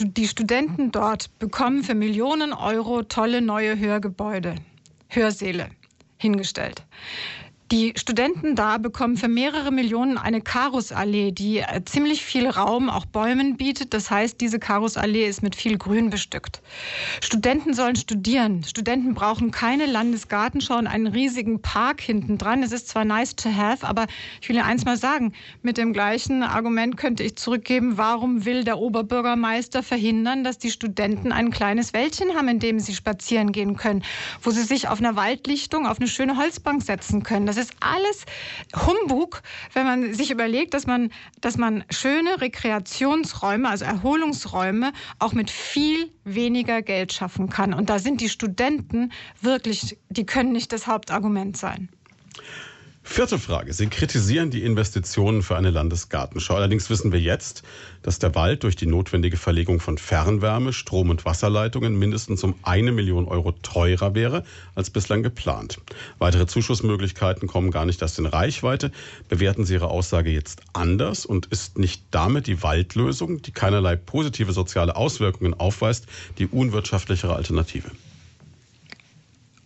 [0.01, 4.55] Die Studenten dort bekommen für Millionen Euro tolle neue Hörgebäude,
[5.09, 5.69] Hörsäle
[6.17, 6.83] hingestellt.
[7.75, 13.05] Die Studenten da bekommen für mehrere Millionen eine Karusallee, die äh, ziemlich viel Raum, auch
[13.05, 13.95] Bäumen bietet.
[13.95, 16.63] Das heißt, diese Karusallee ist mit viel Grün bestückt.
[17.21, 18.63] Studenten sollen studieren.
[18.63, 22.63] Studenten brauchen keine Landesgartenschau und einen riesigen Park hinten dran.
[22.63, 24.07] Es ist zwar nice to have, aber
[24.41, 25.33] ich will Ihnen eins mal sagen.
[25.63, 31.33] Mit dem gleichen Argument könnte ich zurückgeben, warum will der Oberbürgermeister verhindern, dass die Studenten
[31.33, 34.05] ein kleines Wäldchen haben, in dem sie spazieren gehen können,
[34.43, 37.47] wo sie sich auf einer Waldlichtung auf eine schöne Holzbank setzen können.
[37.47, 38.25] Das ist alles
[38.87, 45.51] Humbug, wenn man sich überlegt, dass man, dass man schöne Rekreationsräume, also Erholungsräume, auch mit
[45.51, 47.75] viel weniger Geld schaffen kann.
[47.75, 51.89] Und da sind die Studenten wirklich, die können nicht das Hauptargument sein.
[53.07, 53.75] Vierte Frage.
[53.75, 56.55] Sie kritisieren die Investitionen für eine Landesgartenschau.
[56.55, 57.63] Allerdings wissen wir jetzt,
[58.03, 62.93] dass der Wald durch die notwendige Verlegung von Fernwärme, Strom- und Wasserleitungen mindestens um eine
[62.93, 64.43] Million Euro teurer wäre
[64.75, 65.79] als bislang geplant.
[66.19, 68.91] Weitere Zuschussmöglichkeiten kommen gar nicht erst in Reichweite.
[69.29, 74.53] Bewerten Sie Ihre Aussage jetzt anders und ist nicht damit die Waldlösung, die keinerlei positive
[74.53, 76.07] soziale Auswirkungen aufweist,
[76.39, 77.91] die unwirtschaftlichere Alternative?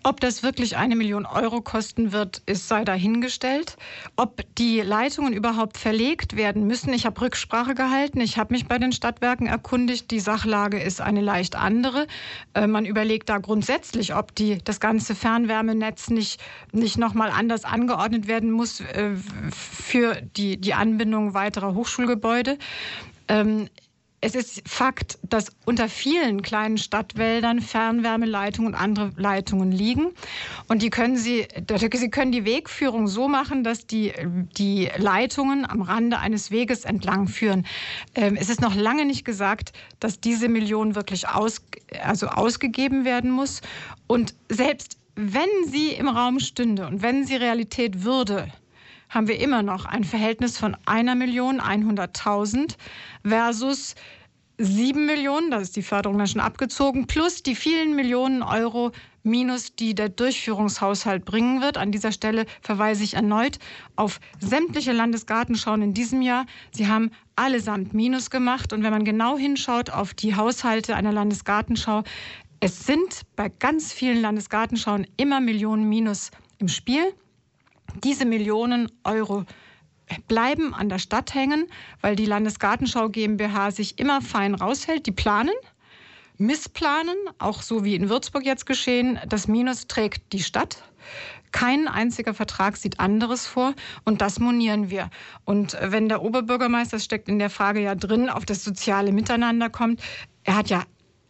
[0.09, 3.77] Ob das wirklich eine Million Euro kosten wird, ist sei dahingestellt.
[4.17, 8.79] Ob die Leitungen überhaupt verlegt werden müssen, ich habe Rücksprache gehalten, ich habe mich bei
[8.79, 10.11] den Stadtwerken erkundigt.
[10.11, 12.07] Die Sachlage ist eine leicht andere.
[12.55, 16.41] Äh, man überlegt da grundsätzlich, ob die, das ganze Fernwärmenetz nicht,
[16.73, 19.11] nicht nochmal anders angeordnet werden muss äh,
[19.51, 22.57] für die, die Anbindung weiterer Hochschulgebäude.
[23.29, 23.69] Ähm,
[24.21, 30.09] es ist Fakt, dass unter vielen kleinen Stadtwäldern Fernwärmeleitungen und andere Leitungen liegen.
[30.67, 34.13] Und die können Sie, Sie können die Wegführung so machen, dass die,
[34.57, 37.65] die Leitungen am Rande eines Weges entlang führen.
[38.15, 41.63] Ähm, es ist noch lange nicht gesagt, dass diese Million wirklich aus,
[42.03, 43.61] also ausgegeben werden muss.
[44.09, 48.49] Und selbst wenn sie im Raum stünde und wenn sie Realität würde,
[49.09, 52.77] haben wir immer noch ein Verhältnis von einer Million 100.000
[53.25, 53.95] versus
[54.59, 58.91] 7 Millionen, das ist die Förderung dann schon abgezogen, plus die vielen Millionen Euro
[59.23, 61.77] minus, die der Durchführungshaushalt bringen wird.
[61.77, 63.59] An dieser Stelle verweise ich erneut
[63.95, 66.47] auf sämtliche Landesgartenschauen in diesem Jahr.
[66.73, 68.73] Sie haben allesamt Minus gemacht.
[68.73, 72.03] Und wenn man genau hinschaut auf die Haushalte einer Landesgartenschau,
[72.61, 77.15] es sind bei ganz vielen Landesgartenschauen immer Millionen Minus im Spiel.
[77.95, 79.45] Diese Millionen Euro
[80.27, 81.67] bleiben an der Stadt hängen,
[82.01, 85.07] weil die Landesgartenschau GmbH sich immer fein raushält.
[85.07, 85.55] Die planen,
[86.39, 89.19] missplanen, auch so wie in Würzburg jetzt geschehen.
[89.29, 90.83] Das Minus trägt die Stadt.
[91.51, 93.75] Kein einziger Vertrag sieht anderes vor
[94.05, 95.11] und das monieren wir.
[95.45, 99.71] Und wenn der Oberbürgermeister, das steckt in der Frage ja drin, auf das soziale Miteinander
[99.71, 100.01] kommt,
[100.45, 100.85] er hat ja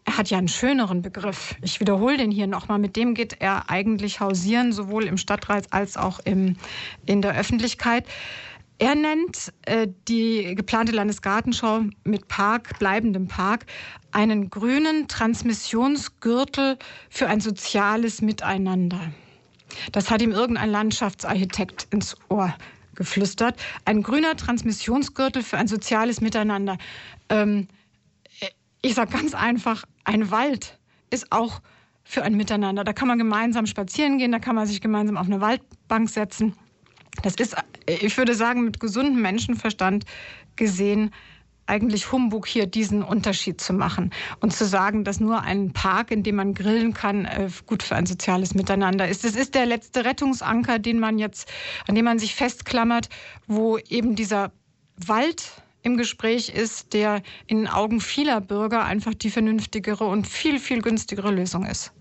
[0.08, 1.54] er hat ja einen schöneren Begriff.
[1.60, 2.78] Ich wiederhole den hier nochmal.
[2.78, 6.56] Mit dem geht er eigentlich hausieren, sowohl im Stadtrat als auch im,
[7.04, 8.06] in der Öffentlichkeit.
[8.78, 13.66] Er nennt äh, die geplante Landesgartenschau mit Park, bleibendem Park,
[14.10, 16.78] einen grünen Transmissionsgürtel
[17.10, 19.12] für ein soziales Miteinander.
[19.92, 22.54] Das hat ihm irgendein Landschaftsarchitekt ins Ohr
[22.94, 23.60] geflüstert.
[23.84, 26.78] Ein grüner Transmissionsgürtel für ein soziales Miteinander.
[27.28, 27.68] Ähm,
[28.82, 30.78] ich sage ganz einfach, ein Wald
[31.10, 31.60] ist auch
[32.04, 32.84] für ein Miteinander.
[32.84, 36.54] Da kann man gemeinsam spazieren gehen, da kann man sich gemeinsam auf eine Waldbank setzen.
[37.22, 40.04] Das ist, ich würde sagen, mit gesundem Menschenverstand
[40.56, 41.10] gesehen
[41.68, 44.10] eigentlich Humbug hier diesen Unterschied zu machen
[44.40, 47.94] und zu sagen, dass nur ein Park, in dem man grillen kann, äh, gut für
[47.94, 49.24] ein soziales Miteinander ist.
[49.24, 51.50] Das ist der letzte Rettungsanker, den man jetzt,
[51.86, 53.10] an dem man sich festklammert,
[53.46, 54.50] wo eben dieser
[54.96, 60.58] Wald im Gespräch ist, der in den Augen vieler Bürger einfach die vernünftigere und viel,
[60.58, 61.92] viel günstigere Lösung ist.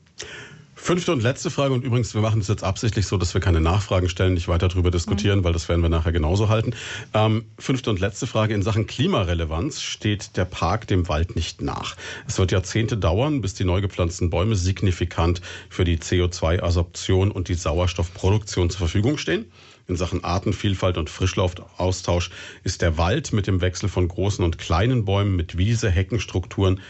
[0.80, 3.60] Fünfte und letzte Frage, und übrigens, wir machen es jetzt absichtlich so, dass wir keine
[3.60, 5.44] Nachfragen stellen, nicht weiter darüber diskutieren, mhm.
[5.44, 6.74] weil das werden wir nachher genauso halten.
[7.13, 11.98] Ähm, fünfte und letzte Frage, in Sachen Klimarelevanz steht der Park dem Wald nicht nach.
[12.28, 17.56] Es wird Jahrzehnte dauern, bis die neu gepflanzten Bäume signifikant für die CO2-Absorption und die
[17.56, 19.52] Sauerstoffproduktion zur Verfügung stehen.
[19.88, 22.30] In Sachen Artenvielfalt und Frischluftaustausch
[22.63, 26.82] ist der Wald mit dem Wechsel von großen und kleinen Bäumen mit Wiese, Heckenstrukturen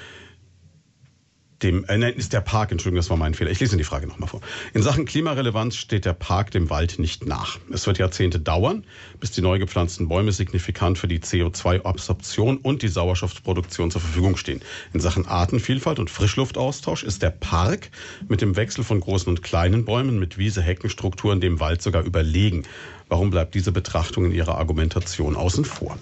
[1.64, 3.50] dem, äh, nein, ist der Park, Entschuldigung, das war mein Fehler.
[3.50, 4.42] Ich lese die Frage nochmal vor.
[4.74, 7.58] In Sachen Klimarelevanz steht der Park dem Wald nicht nach.
[7.72, 8.84] Es wird Jahrzehnte dauern,
[9.20, 14.62] bis die neu gepflanzten Bäume signifikant für die CO2-Absorption und die Sauerstoffproduktion zur Verfügung stehen.
[14.94, 17.90] In Sachen Artenvielfalt und Frischluftaustausch ist der Park
[18.28, 22.64] mit dem Wechsel von großen und kleinen Bäumen mit Wiese-Heckenstrukturen dem Wald sogar überlegen.
[23.10, 25.98] Warum bleibt diese Betrachtung in Ihrer Argumentation außen vor?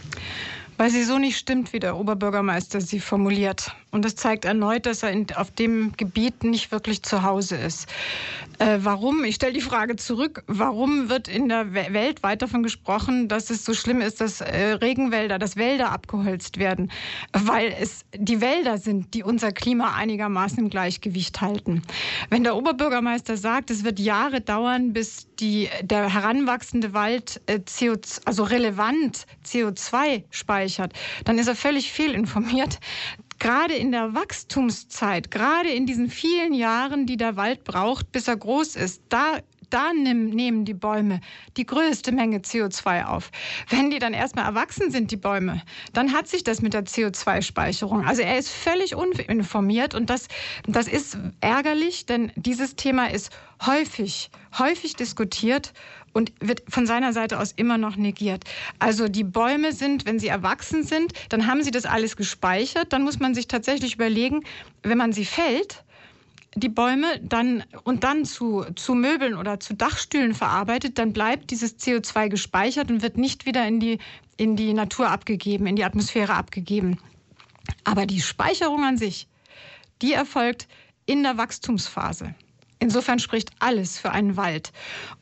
[0.77, 3.71] Weil sie so nicht stimmt, wie der Oberbürgermeister sie formuliert.
[3.95, 7.87] Und das zeigt erneut, dass er in, auf dem Gebiet nicht wirklich zu Hause ist.
[8.59, 9.23] Äh, warum?
[9.23, 10.43] Ich stelle die Frage zurück.
[10.47, 14.73] Warum wird in der Welt weit davon gesprochen, dass es so schlimm ist, dass äh,
[14.81, 16.91] Regenwälder, dass Wälder abgeholzt werden?
[17.31, 21.81] Weil es die Wälder sind, die unser Klima einigermaßen im Gleichgewicht halten.
[22.29, 28.23] Wenn der Oberbürgermeister sagt, es wird Jahre dauern, bis die, der heranwachsende Wald äh, CO2,
[28.25, 30.91] also relevant CO2 speichert,
[31.23, 32.79] dann ist er völlig fehlinformiert
[33.39, 38.37] gerade in der Wachstumszeit, gerade in diesen vielen Jahren, die der Wald braucht, bis er
[38.37, 41.21] groß ist, da da nehmen die Bäume
[41.57, 43.31] die größte Menge CO2 auf.
[43.69, 45.61] Wenn die dann erstmal erwachsen sind, die Bäume,
[45.93, 48.05] dann hat sich das mit der CO2-Speicherung.
[48.05, 50.27] Also er ist völlig uninformiert und das,
[50.67, 53.31] das ist ärgerlich, denn dieses Thema ist
[53.65, 55.73] häufig, häufig diskutiert
[56.15, 58.45] und wird von seiner Seite aus immer noch negiert.
[58.79, 62.93] Also die Bäume sind, wenn sie erwachsen sind, dann haben sie das alles gespeichert.
[62.93, 64.45] Dann muss man sich tatsächlich überlegen,
[64.81, 65.83] wenn man sie fällt,
[66.55, 71.77] die Bäume dann und dann zu, zu Möbeln oder zu Dachstühlen verarbeitet, dann bleibt dieses
[71.77, 73.99] CO2 gespeichert und wird nicht wieder in die,
[74.37, 76.97] in die Natur abgegeben, in die Atmosphäre abgegeben.
[77.83, 79.27] Aber die Speicherung an sich,
[80.01, 80.69] die erfolgt
[81.05, 82.35] in der Wachstumsphase.
[82.79, 84.71] Insofern spricht alles für einen Wald.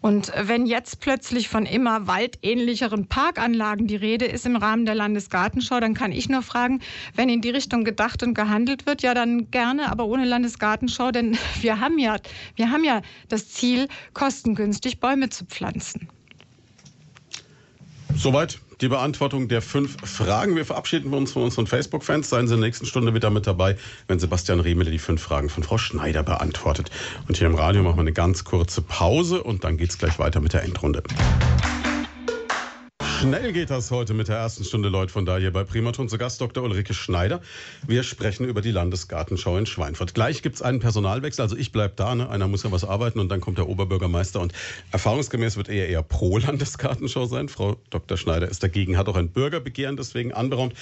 [0.01, 5.79] Und wenn jetzt plötzlich von immer waldähnlicheren Parkanlagen die Rede ist im Rahmen der Landesgartenschau,
[5.79, 6.81] dann kann ich nur fragen,
[7.15, 11.37] wenn in die Richtung gedacht und gehandelt wird, ja dann gerne, aber ohne Landesgartenschau, denn
[11.61, 12.17] wir haben ja,
[12.55, 16.09] wir haben ja das Ziel, kostengünstig Bäume zu pflanzen.
[18.15, 20.55] Soweit die Beantwortung der fünf Fragen.
[20.55, 22.29] Wir verabschieden uns von unseren Facebook-Fans.
[22.29, 25.49] Seien Sie in der nächsten Stunde wieder mit dabei, wenn Sebastian Riemele die fünf Fragen
[25.49, 26.89] von Frau Schneider beantwortet.
[27.27, 30.19] Und hier im Radio machen wir eine ganz kurze Pause und dann geht es gleich
[30.19, 31.03] weiter mit der Endrunde.
[33.23, 36.09] Schnell geht das heute mit der ersten Stunde Leute von da hier bei Primaton.
[36.09, 36.61] Zu Gast Dr.
[36.61, 37.39] Ulrike Schneider.
[37.87, 40.13] Wir sprechen über die Landesgartenschau in Schweinfurt.
[40.13, 41.41] Gleich gibt es einen Personalwechsel.
[41.41, 42.15] Also ich bleibe da.
[42.15, 42.29] Ne?
[42.29, 44.41] Einer muss ja was arbeiten und dann kommt der Oberbürgermeister.
[44.41, 44.51] Und
[44.91, 47.47] erfahrungsgemäß wird er eher pro Landesgartenschau sein.
[47.47, 48.17] Frau Dr.
[48.17, 50.73] Schneider ist dagegen, hat auch ein Bürgerbegehren deswegen anberaumt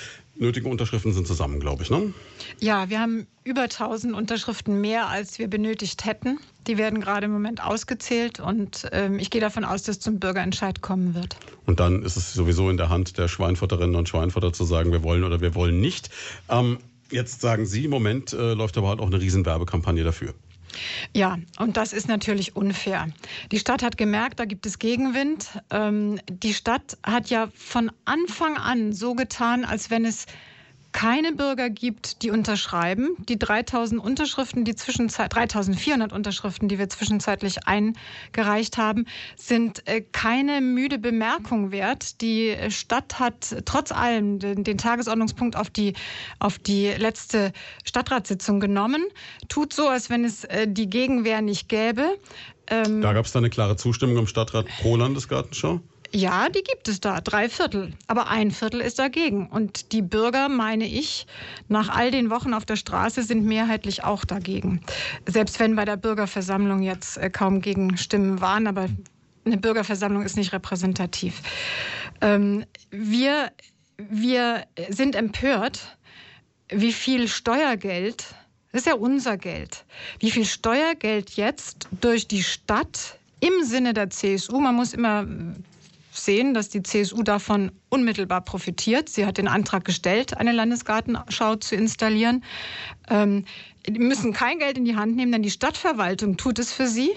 [0.41, 1.89] nötigen Unterschriften sind zusammen, glaube ich.
[1.89, 2.13] Ne?
[2.60, 6.39] Ja, wir haben über 1000 Unterschriften mehr, als wir benötigt hätten.
[6.67, 10.82] Die werden gerade im Moment ausgezählt und ähm, ich gehe davon aus, dass zum Bürgerentscheid
[10.82, 11.36] kommen wird.
[11.65, 15.04] Und dann ist es sowieso in der Hand der Schweinfutterinnen und Schweinfutter zu sagen, wir
[15.04, 16.10] wollen oder wir wollen nicht.
[16.50, 16.78] Ähm,
[17.10, 20.34] jetzt sagen Sie, im Moment äh, läuft aber halt auch eine Riesenwerbekampagne dafür.
[21.13, 23.10] Ja, und das ist natürlich unfair.
[23.52, 25.50] Die Stadt hat gemerkt, da gibt es Gegenwind.
[25.69, 30.26] Ähm, die Stadt hat ja von Anfang an so getan, als wenn es
[30.91, 33.15] keine Bürger gibt, die unterschreiben.
[33.30, 40.62] Die 3000 Unterschriften, die zwischenzeit 3400 Unterschriften, die wir zwischenzeitlich eingereicht haben, sind äh, keine
[40.62, 42.21] müde Bemerkung wert.
[42.21, 45.93] Die Stadt hat trotz allem den, den Tagesordnungspunkt auf die
[46.39, 49.04] auf die letzte Stadtratssitzung genommen,
[49.47, 52.17] tut so, als wenn es äh, die Gegenwehr nicht gäbe.
[52.67, 55.82] Ähm, da gab es da eine klare Zustimmung im Stadtrat pro Landesgartenschau?
[56.13, 57.93] Ja, die gibt es da, drei Viertel.
[58.08, 59.47] Aber ein Viertel ist dagegen.
[59.47, 61.26] Und die Bürger, meine ich,
[61.69, 64.82] nach all den Wochen auf der Straße sind mehrheitlich auch dagegen.
[65.26, 68.89] Selbst wenn bei der Bürgerversammlung jetzt äh, kaum Gegenstimmen waren, aber
[69.45, 71.41] eine Bürgerversammlung ist nicht repräsentativ.
[72.19, 73.52] Ähm, wir,
[73.97, 75.97] wir sind empört,
[76.67, 78.36] wie viel Steuergeld,
[78.71, 79.86] das ist ja unser Geld,
[80.19, 85.26] wie viel Steuergeld jetzt durch die Stadt im Sinne der CSU, man muss immer
[86.25, 89.10] sehen, dass die CSU davon unmittelbar profitiert.
[89.10, 92.43] Sie hat den Antrag gestellt, eine Landesgartenschau zu installieren.
[93.10, 93.45] Ähm,
[93.88, 97.12] die müssen kein Geld in die Hand nehmen, denn die Stadtverwaltung tut es für sie.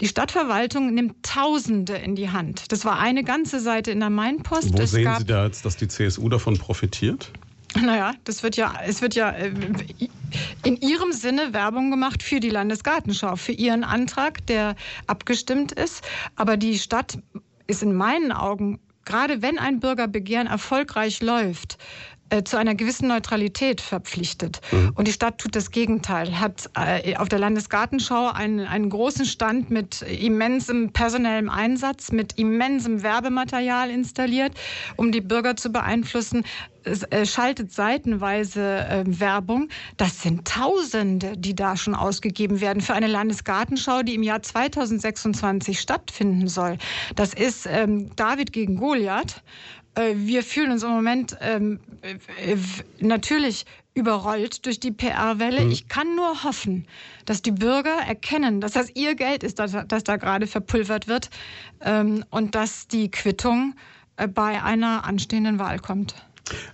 [0.00, 2.70] Die Stadtverwaltung nimmt Tausende in die Hand.
[2.70, 4.72] Das war eine ganze Seite in der Mainpost.
[4.72, 7.30] Wo es sehen Sie da jetzt, dass die CSU davon profitiert?
[7.80, 9.52] Naja, das wird ja, es wird ja äh,
[10.64, 16.04] in Ihrem Sinne Werbung gemacht für die Landesgartenschau, für Ihren Antrag, der abgestimmt ist.
[16.36, 17.18] Aber die Stadt
[17.66, 21.78] ist in meinen Augen, gerade wenn ein Bürgerbegehren erfolgreich läuft,
[22.44, 24.60] zu einer gewissen Neutralität verpflichtet.
[24.72, 24.92] Mhm.
[24.94, 29.70] Und die Stadt tut das Gegenteil, hat äh, auf der Landesgartenschau einen, einen großen Stand
[29.70, 34.52] mit immensem personellem Einsatz, mit immensem Werbematerial installiert,
[34.96, 36.44] um die Bürger zu beeinflussen.
[36.82, 39.68] Es äh, schaltet seitenweise Werbung.
[39.96, 45.80] Das sind Tausende, die da schon ausgegeben werden für eine Landesgartenschau, die im Jahr 2026
[45.80, 46.78] stattfinden soll.
[47.16, 49.42] Das ist ähm, David gegen Goliath.
[49.94, 52.56] Äh, wir fühlen uns im Moment ähm, äh,
[53.00, 55.64] natürlich überrollt durch die PR-Welle.
[55.64, 55.70] Mhm.
[55.70, 56.86] Ich kann nur hoffen,
[57.24, 61.30] dass die Bürger erkennen, dass das ihr Geld ist, das, das da gerade verpulvert wird
[61.80, 63.74] ähm, und dass die Quittung
[64.16, 66.14] äh, bei einer anstehenden Wahl kommt.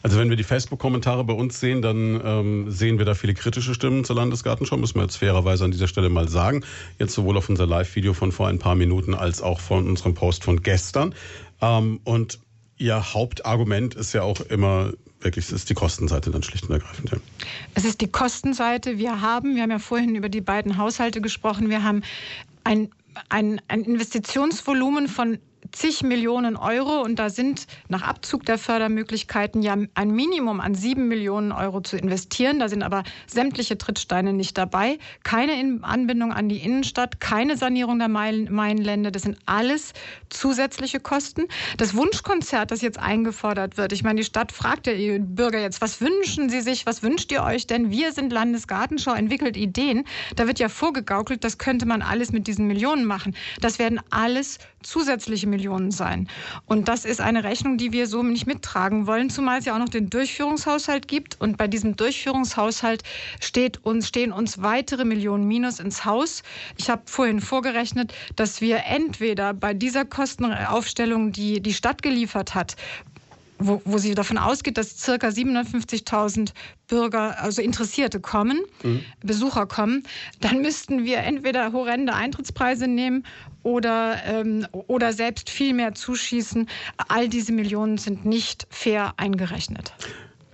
[0.02, 3.72] Also wenn wir die Facebook-Kommentare bei uns sehen, dann ähm, sehen wir da viele kritische
[3.72, 6.64] Stimmen zur Landesgartenschau, müssen wir jetzt fairerweise an dieser Stelle mal sagen.
[6.98, 10.42] Jetzt sowohl auf unser Live-Video von vor ein paar Minuten als auch von unserem Post
[10.42, 11.14] von gestern.
[11.60, 12.40] Ähm, und
[12.80, 17.10] Ihr Hauptargument ist ja auch immer wirklich, es ist die Kostenseite dann schlicht und ergreifend.
[17.10, 17.18] Ja.
[17.74, 18.96] Es ist die Kostenseite.
[18.96, 22.02] Wir haben, wir haben ja vorhin über die beiden Haushalte gesprochen, wir haben
[22.64, 22.88] ein,
[23.28, 25.38] ein, ein Investitionsvolumen von
[25.72, 31.08] zig Millionen Euro und da sind nach Abzug der Fördermöglichkeiten ja ein Minimum an sieben
[31.08, 32.58] Millionen Euro zu investieren.
[32.58, 34.98] Da sind aber sämtliche Trittsteine nicht dabei.
[35.22, 39.12] Keine Anbindung an die Innenstadt, keine Sanierung der Mainlände.
[39.12, 39.92] Das sind alles
[40.28, 41.46] zusätzliche Kosten.
[41.76, 43.92] Das Wunschkonzert, das jetzt eingefordert wird.
[43.92, 47.32] Ich meine, die Stadt fragt ja die Bürger jetzt, was wünschen sie sich, was wünscht
[47.32, 47.90] ihr euch denn?
[47.90, 50.04] Wir sind Landesgartenschau, entwickelt Ideen.
[50.36, 53.34] Da wird ja vorgegaukelt, das könnte man alles mit diesen Millionen machen.
[53.60, 56.28] Das werden alles zusätzliche Millionen sein.
[56.66, 59.78] Und das ist eine Rechnung, die wir so nicht mittragen wollen, zumal es ja auch
[59.78, 61.40] noch den Durchführungshaushalt gibt.
[61.40, 63.02] Und bei diesem Durchführungshaushalt
[63.40, 66.42] steht uns, stehen uns weitere Millionen Minus ins Haus.
[66.76, 72.76] Ich habe vorhin vorgerechnet, dass wir entweder bei dieser Kostenaufstellung, die die Stadt geliefert hat,
[73.60, 76.52] wo, wo sie davon ausgeht, dass circa 750.000
[76.88, 79.04] Bürger, also Interessierte kommen, mhm.
[79.22, 80.02] Besucher kommen,
[80.40, 83.24] dann müssten wir entweder horrende Eintrittspreise nehmen
[83.62, 86.68] oder, ähm, oder selbst viel mehr zuschießen.
[87.08, 89.92] All diese Millionen sind nicht fair eingerechnet.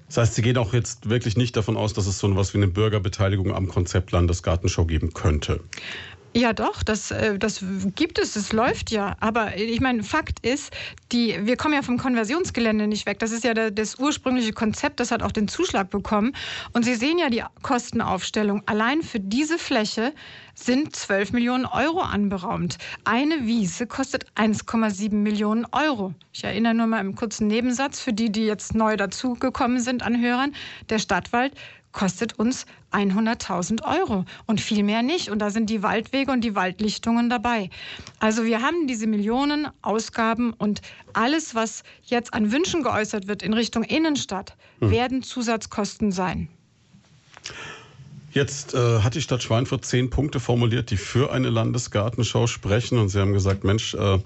[0.08, 2.58] Das heißt, Sie gehen auch jetzt wirklich nicht davon aus, dass es so etwas wie
[2.58, 5.60] eine Bürgerbeteiligung am Konzept Landesgartenschau geben könnte.
[6.36, 7.64] Ja, doch, das, äh, das
[7.94, 9.16] gibt es, es läuft ja.
[9.20, 10.70] Aber ich meine, Fakt ist,
[11.10, 13.20] die, wir kommen ja vom Konversionsgelände nicht weg.
[13.20, 16.36] Das ist ja der, das ursprüngliche Konzept, das hat auch den Zuschlag bekommen.
[16.74, 18.62] Und Sie sehen ja die Kostenaufstellung.
[18.66, 20.12] Allein für diese Fläche
[20.54, 22.76] sind 12 Millionen Euro anberaumt.
[23.04, 26.12] Eine Wiese kostet 1,7 Millionen Euro.
[26.34, 30.20] Ich erinnere nur mal im kurzen Nebensatz für die, die jetzt neu dazugekommen sind an
[30.20, 30.54] Hörern.
[30.90, 31.54] Der Stadtwald
[31.96, 35.30] kostet uns 100.000 Euro und viel mehr nicht.
[35.30, 37.70] Und da sind die Waldwege und die Waldlichtungen dabei.
[38.20, 40.82] Also wir haben diese Millionen Ausgaben und
[41.14, 44.90] alles, was jetzt an Wünschen geäußert wird in Richtung Innenstadt, hm.
[44.90, 46.48] werden Zusatzkosten sein.
[48.32, 52.98] Jetzt äh, hat die Stadt Schweinfurt zehn Punkte formuliert, die für eine Landesgartenschau sprechen.
[52.98, 54.18] Und Sie haben gesagt, Mensch, äh,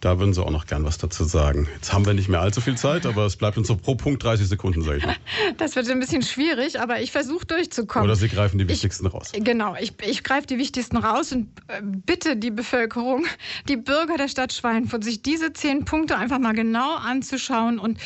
[0.00, 1.68] da würden Sie auch noch gern was dazu sagen.
[1.74, 4.22] Jetzt haben wir nicht mehr allzu viel Zeit, aber es bleibt uns so pro Punkt
[4.24, 5.16] 30 Sekunden, sage ich mal.
[5.58, 8.08] Das wird ein bisschen schwierig, aber ich versuche durchzukommen.
[8.08, 9.32] Oder Sie greifen die wichtigsten ich, raus.
[9.34, 13.26] Genau, ich, ich greife die wichtigsten raus und äh, bitte die Bevölkerung,
[13.68, 17.98] die Bürger der Stadt Schweinfurt, sich diese zehn Punkte einfach mal genau anzuschauen und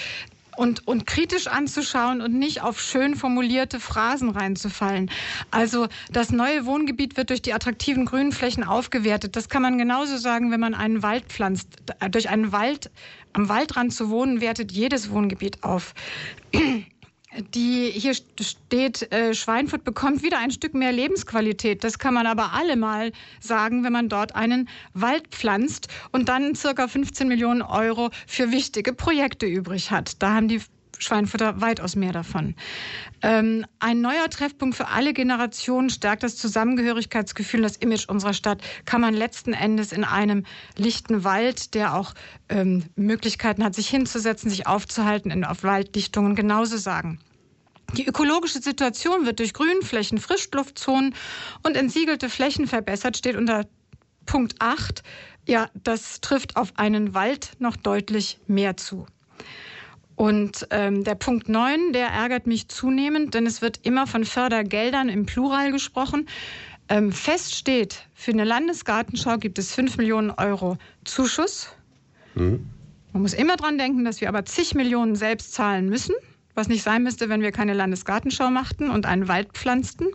[0.57, 5.11] und, und kritisch anzuschauen und nicht auf schön formulierte Phrasen reinzufallen.
[5.51, 9.37] Also das neue Wohngebiet wird durch die attraktiven Grünflächen aufgewertet.
[9.37, 11.69] Das kann man genauso sagen, wenn man einen Wald pflanzt.
[12.11, 12.91] Durch einen Wald,
[13.33, 15.95] am Waldrand zu wohnen, wertet jedes Wohngebiet auf
[17.55, 21.85] die hier steht, äh, Schweinfurt bekommt wieder ein Stück mehr Lebensqualität.
[21.85, 26.89] Das kann man aber allemal sagen, wenn man dort einen Wald pflanzt und dann circa
[26.89, 30.23] 15 Millionen Euro für wichtige Projekte übrig hat.
[30.23, 30.61] Da haben die
[30.99, 32.55] Schweinfutter weitaus mehr davon.
[33.23, 39.01] Ähm, ein neuer Treffpunkt für alle Generationen stärkt das Zusammengehörigkeitsgefühl, das Image unserer Stadt, kann
[39.01, 40.45] man letzten Endes in einem
[40.77, 42.15] lichten Wald, der auch
[42.49, 47.19] ähm, Möglichkeiten hat, sich hinzusetzen, sich aufzuhalten, in, auf Walddichtungen genauso sagen.
[47.93, 51.15] Die ökologische Situation wird durch Grünflächen, Frischluftzonen
[51.63, 53.67] und entsiegelte Flächen verbessert, steht unter
[54.27, 55.03] Punkt 8.
[55.47, 59.07] Ja, das trifft auf einen Wald noch deutlich mehr zu.
[60.17, 65.09] Und ähm, der Punkt 9, der ärgert mich zunehmend, denn es wird immer von Fördergeldern
[65.09, 66.29] im Plural gesprochen.
[66.89, 71.71] Ähm, fest steht, für eine Landesgartenschau gibt es 5 Millionen Euro Zuschuss.
[72.35, 72.67] Mhm.
[73.13, 76.15] Man muss immer dran denken, dass wir aber zig Millionen selbst zahlen müssen,
[76.55, 80.09] was nicht sein müsste, wenn wir keine Landesgartenschau machten und einen Wald pflanzten.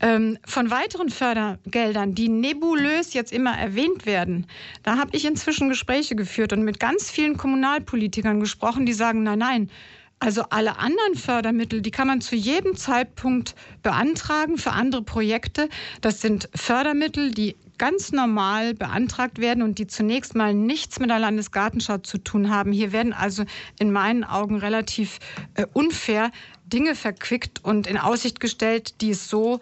[0.00, 4.46] Ähm, von weiteren Fördergeldern, die nebulös jetzt immer erwähnt werden,
[4.82, 9.38] da habe ich inzwischen Gespräche geführt und mit ganz vielen Kommunalpolitikern gesprochen, die sagen, nein,
[9.38, 9.70] nein,
[10.18, 15.68] also alle anderen Fördermittel, die kann man zu jedem Zeitpunkt beantragen für andere Projekte.
[16.00, 21.18] Das sind Fördermittel, die ganz normal beantragt werden und die zunächst mal nichts mit der
[21.18, 22.72] Landesgartenschau zu tun haben.
[22.72, 23.44] Hier werden also
[23.78, 25.18] in meinen Augen relativ
[25.54, 26.30] äh, unfair
[26.64, 29.60] Dinge verquickt und in Aussicht gestellt, die es so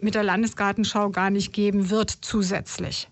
[0.00, 3.08] mit der Landesgartenschau gar nicht geben wird zusätzlich.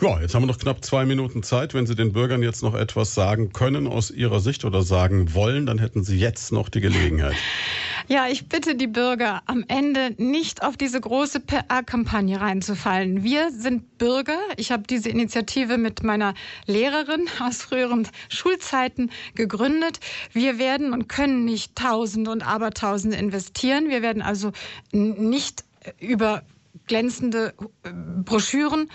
[0.00, 1.74] Ja, jetzt haben wir noch knapp zwei Minuten Zeit.
[1.74, 5.66] Wenn Sie den Bürgern jetzt noch etwas sagen können aus Ihrer Sicht oder sagen wollen,
[5.66, 7.34] dann hätten Sie jetzt noch die Gelegenheit.
[8.10, 13.22] Ja, ich bitte die Bürger am Ende nicht auf diese große PR-Kampagne reinzufallen.
[13.22, 14.38] Wir sind Bürger.
[14.56, 16.32] Ich habe diese Initiative mit meiner
[16.64, 20.00] Lehrerin aus früheren Schulzeiten gegründet.
[20.32, 23.90] Wir werden und können nicht Tausende und Abertausende investieren.
[23.90, 24.52] Wir werden also
[24.90, 25.64] nicht
[26.00, 26.44] über
[26.86, 27.52] glänzende
[27.84, 27.90] äh,
[28.24, 28.88] Broschüren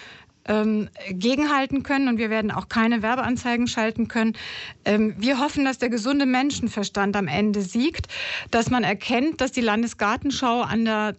[0.45, 4.33] ähm, gegenhalten können und wir werden auch keine Werbeanzeigen schalten können.
[4.85, 8.07] Ähm, wir hoffen, dass der gesunde Menschenverstand am Ende siegt,
[8.51, 11.15] dass man erkennt, dass die Landesgartenschau an der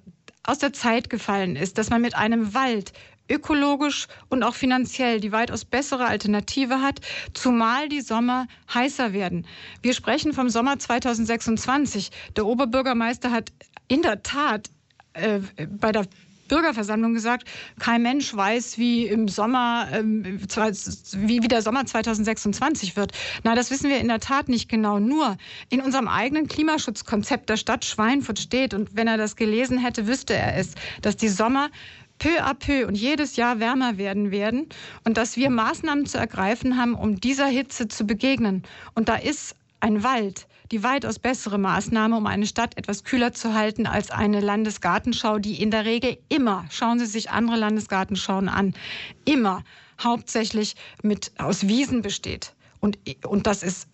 [0.46, 2.92] aus der Zeit gefallen ist, dass man mit einem Wald
[3.30, 7.00] ökologisch und auch finanziell die weitaus bessere Alternative hat,
[7.32, 9.46] zumal die Sommer heißer werden.
[9.82, 12.10] Wir sprechen vom Sommer 2026.
[12.36, 13.52] Der Oberbürgermeister hat
[13.88, 14.68] in der Tat
[15.14, 16.06] äh, bei der
[16.49, 23.12] Bürgerversammlung gesagt, kein Mensch weiß, wie im Sommer, ähm, wie, wie der Sommer 2026 wird.
[23.42, 24.99] Na, das wissen wir in der Tat nicht genau.
[24.99, 25.36] Nur
[25.70, 30.34] in unserem eigenen Klimaschutzkonzept der Stadt Schweinfurt steht, und wenn er das gelesen hätte, wüsste
[30.34, 31.70] er es, dass die Sommer
[32.18, 34.68] peu à peu und jedes Jahr wärmer werden werden
[35.05, 38.62] und dass wir Maßnahmen zu ergreifen haben, um dieser Hitze zu begegnen.
[38.95, 43.54] Und da ist ein Wald die weitaus bessere Maßnahme, um eine Stadt etwas kühler zu
[43.54, 48.74] halten als eine Landesgartenschau, die in der Regel immer, schauen Sie sich andere Landesgartenschauen an,
[49.24, 49.62] immer
[50.02, 52.54] hauptsächlich mit, aus Wiesen besteht.
[52.80, 53.88] Und, und das ist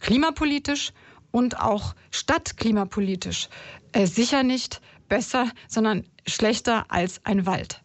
[0.00, 0.92] klimapolitisch
[1.30, 3.48] und auch stadtklimapolitisch
[3.92, 7.82] äh, sicher nicht besser, sondern schlechter als ein Wald.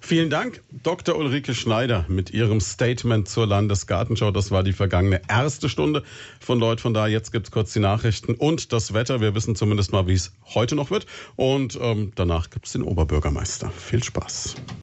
[0.00, 1.16] Vielen Dank, Dr.
[1.16, 4.32] Ulrike Schneider, mit ihrem Statement zur Landesgartenschau.
[4.32, 6.02] Das war die vergangene erste Stunde
[6.40, 7.06] von Leut von da.
[7.06, 9.20] Jetzt gibt es kurz die Nachrichten und das Wetter.
[9.20, 11.06] Wir wissen zumindest mal, wie es heute noch wird.
[11.36, 13.70] Und ähm, danach gibt es den Oberbürgermeister.
[13.70, 14.56] Viel Spaß.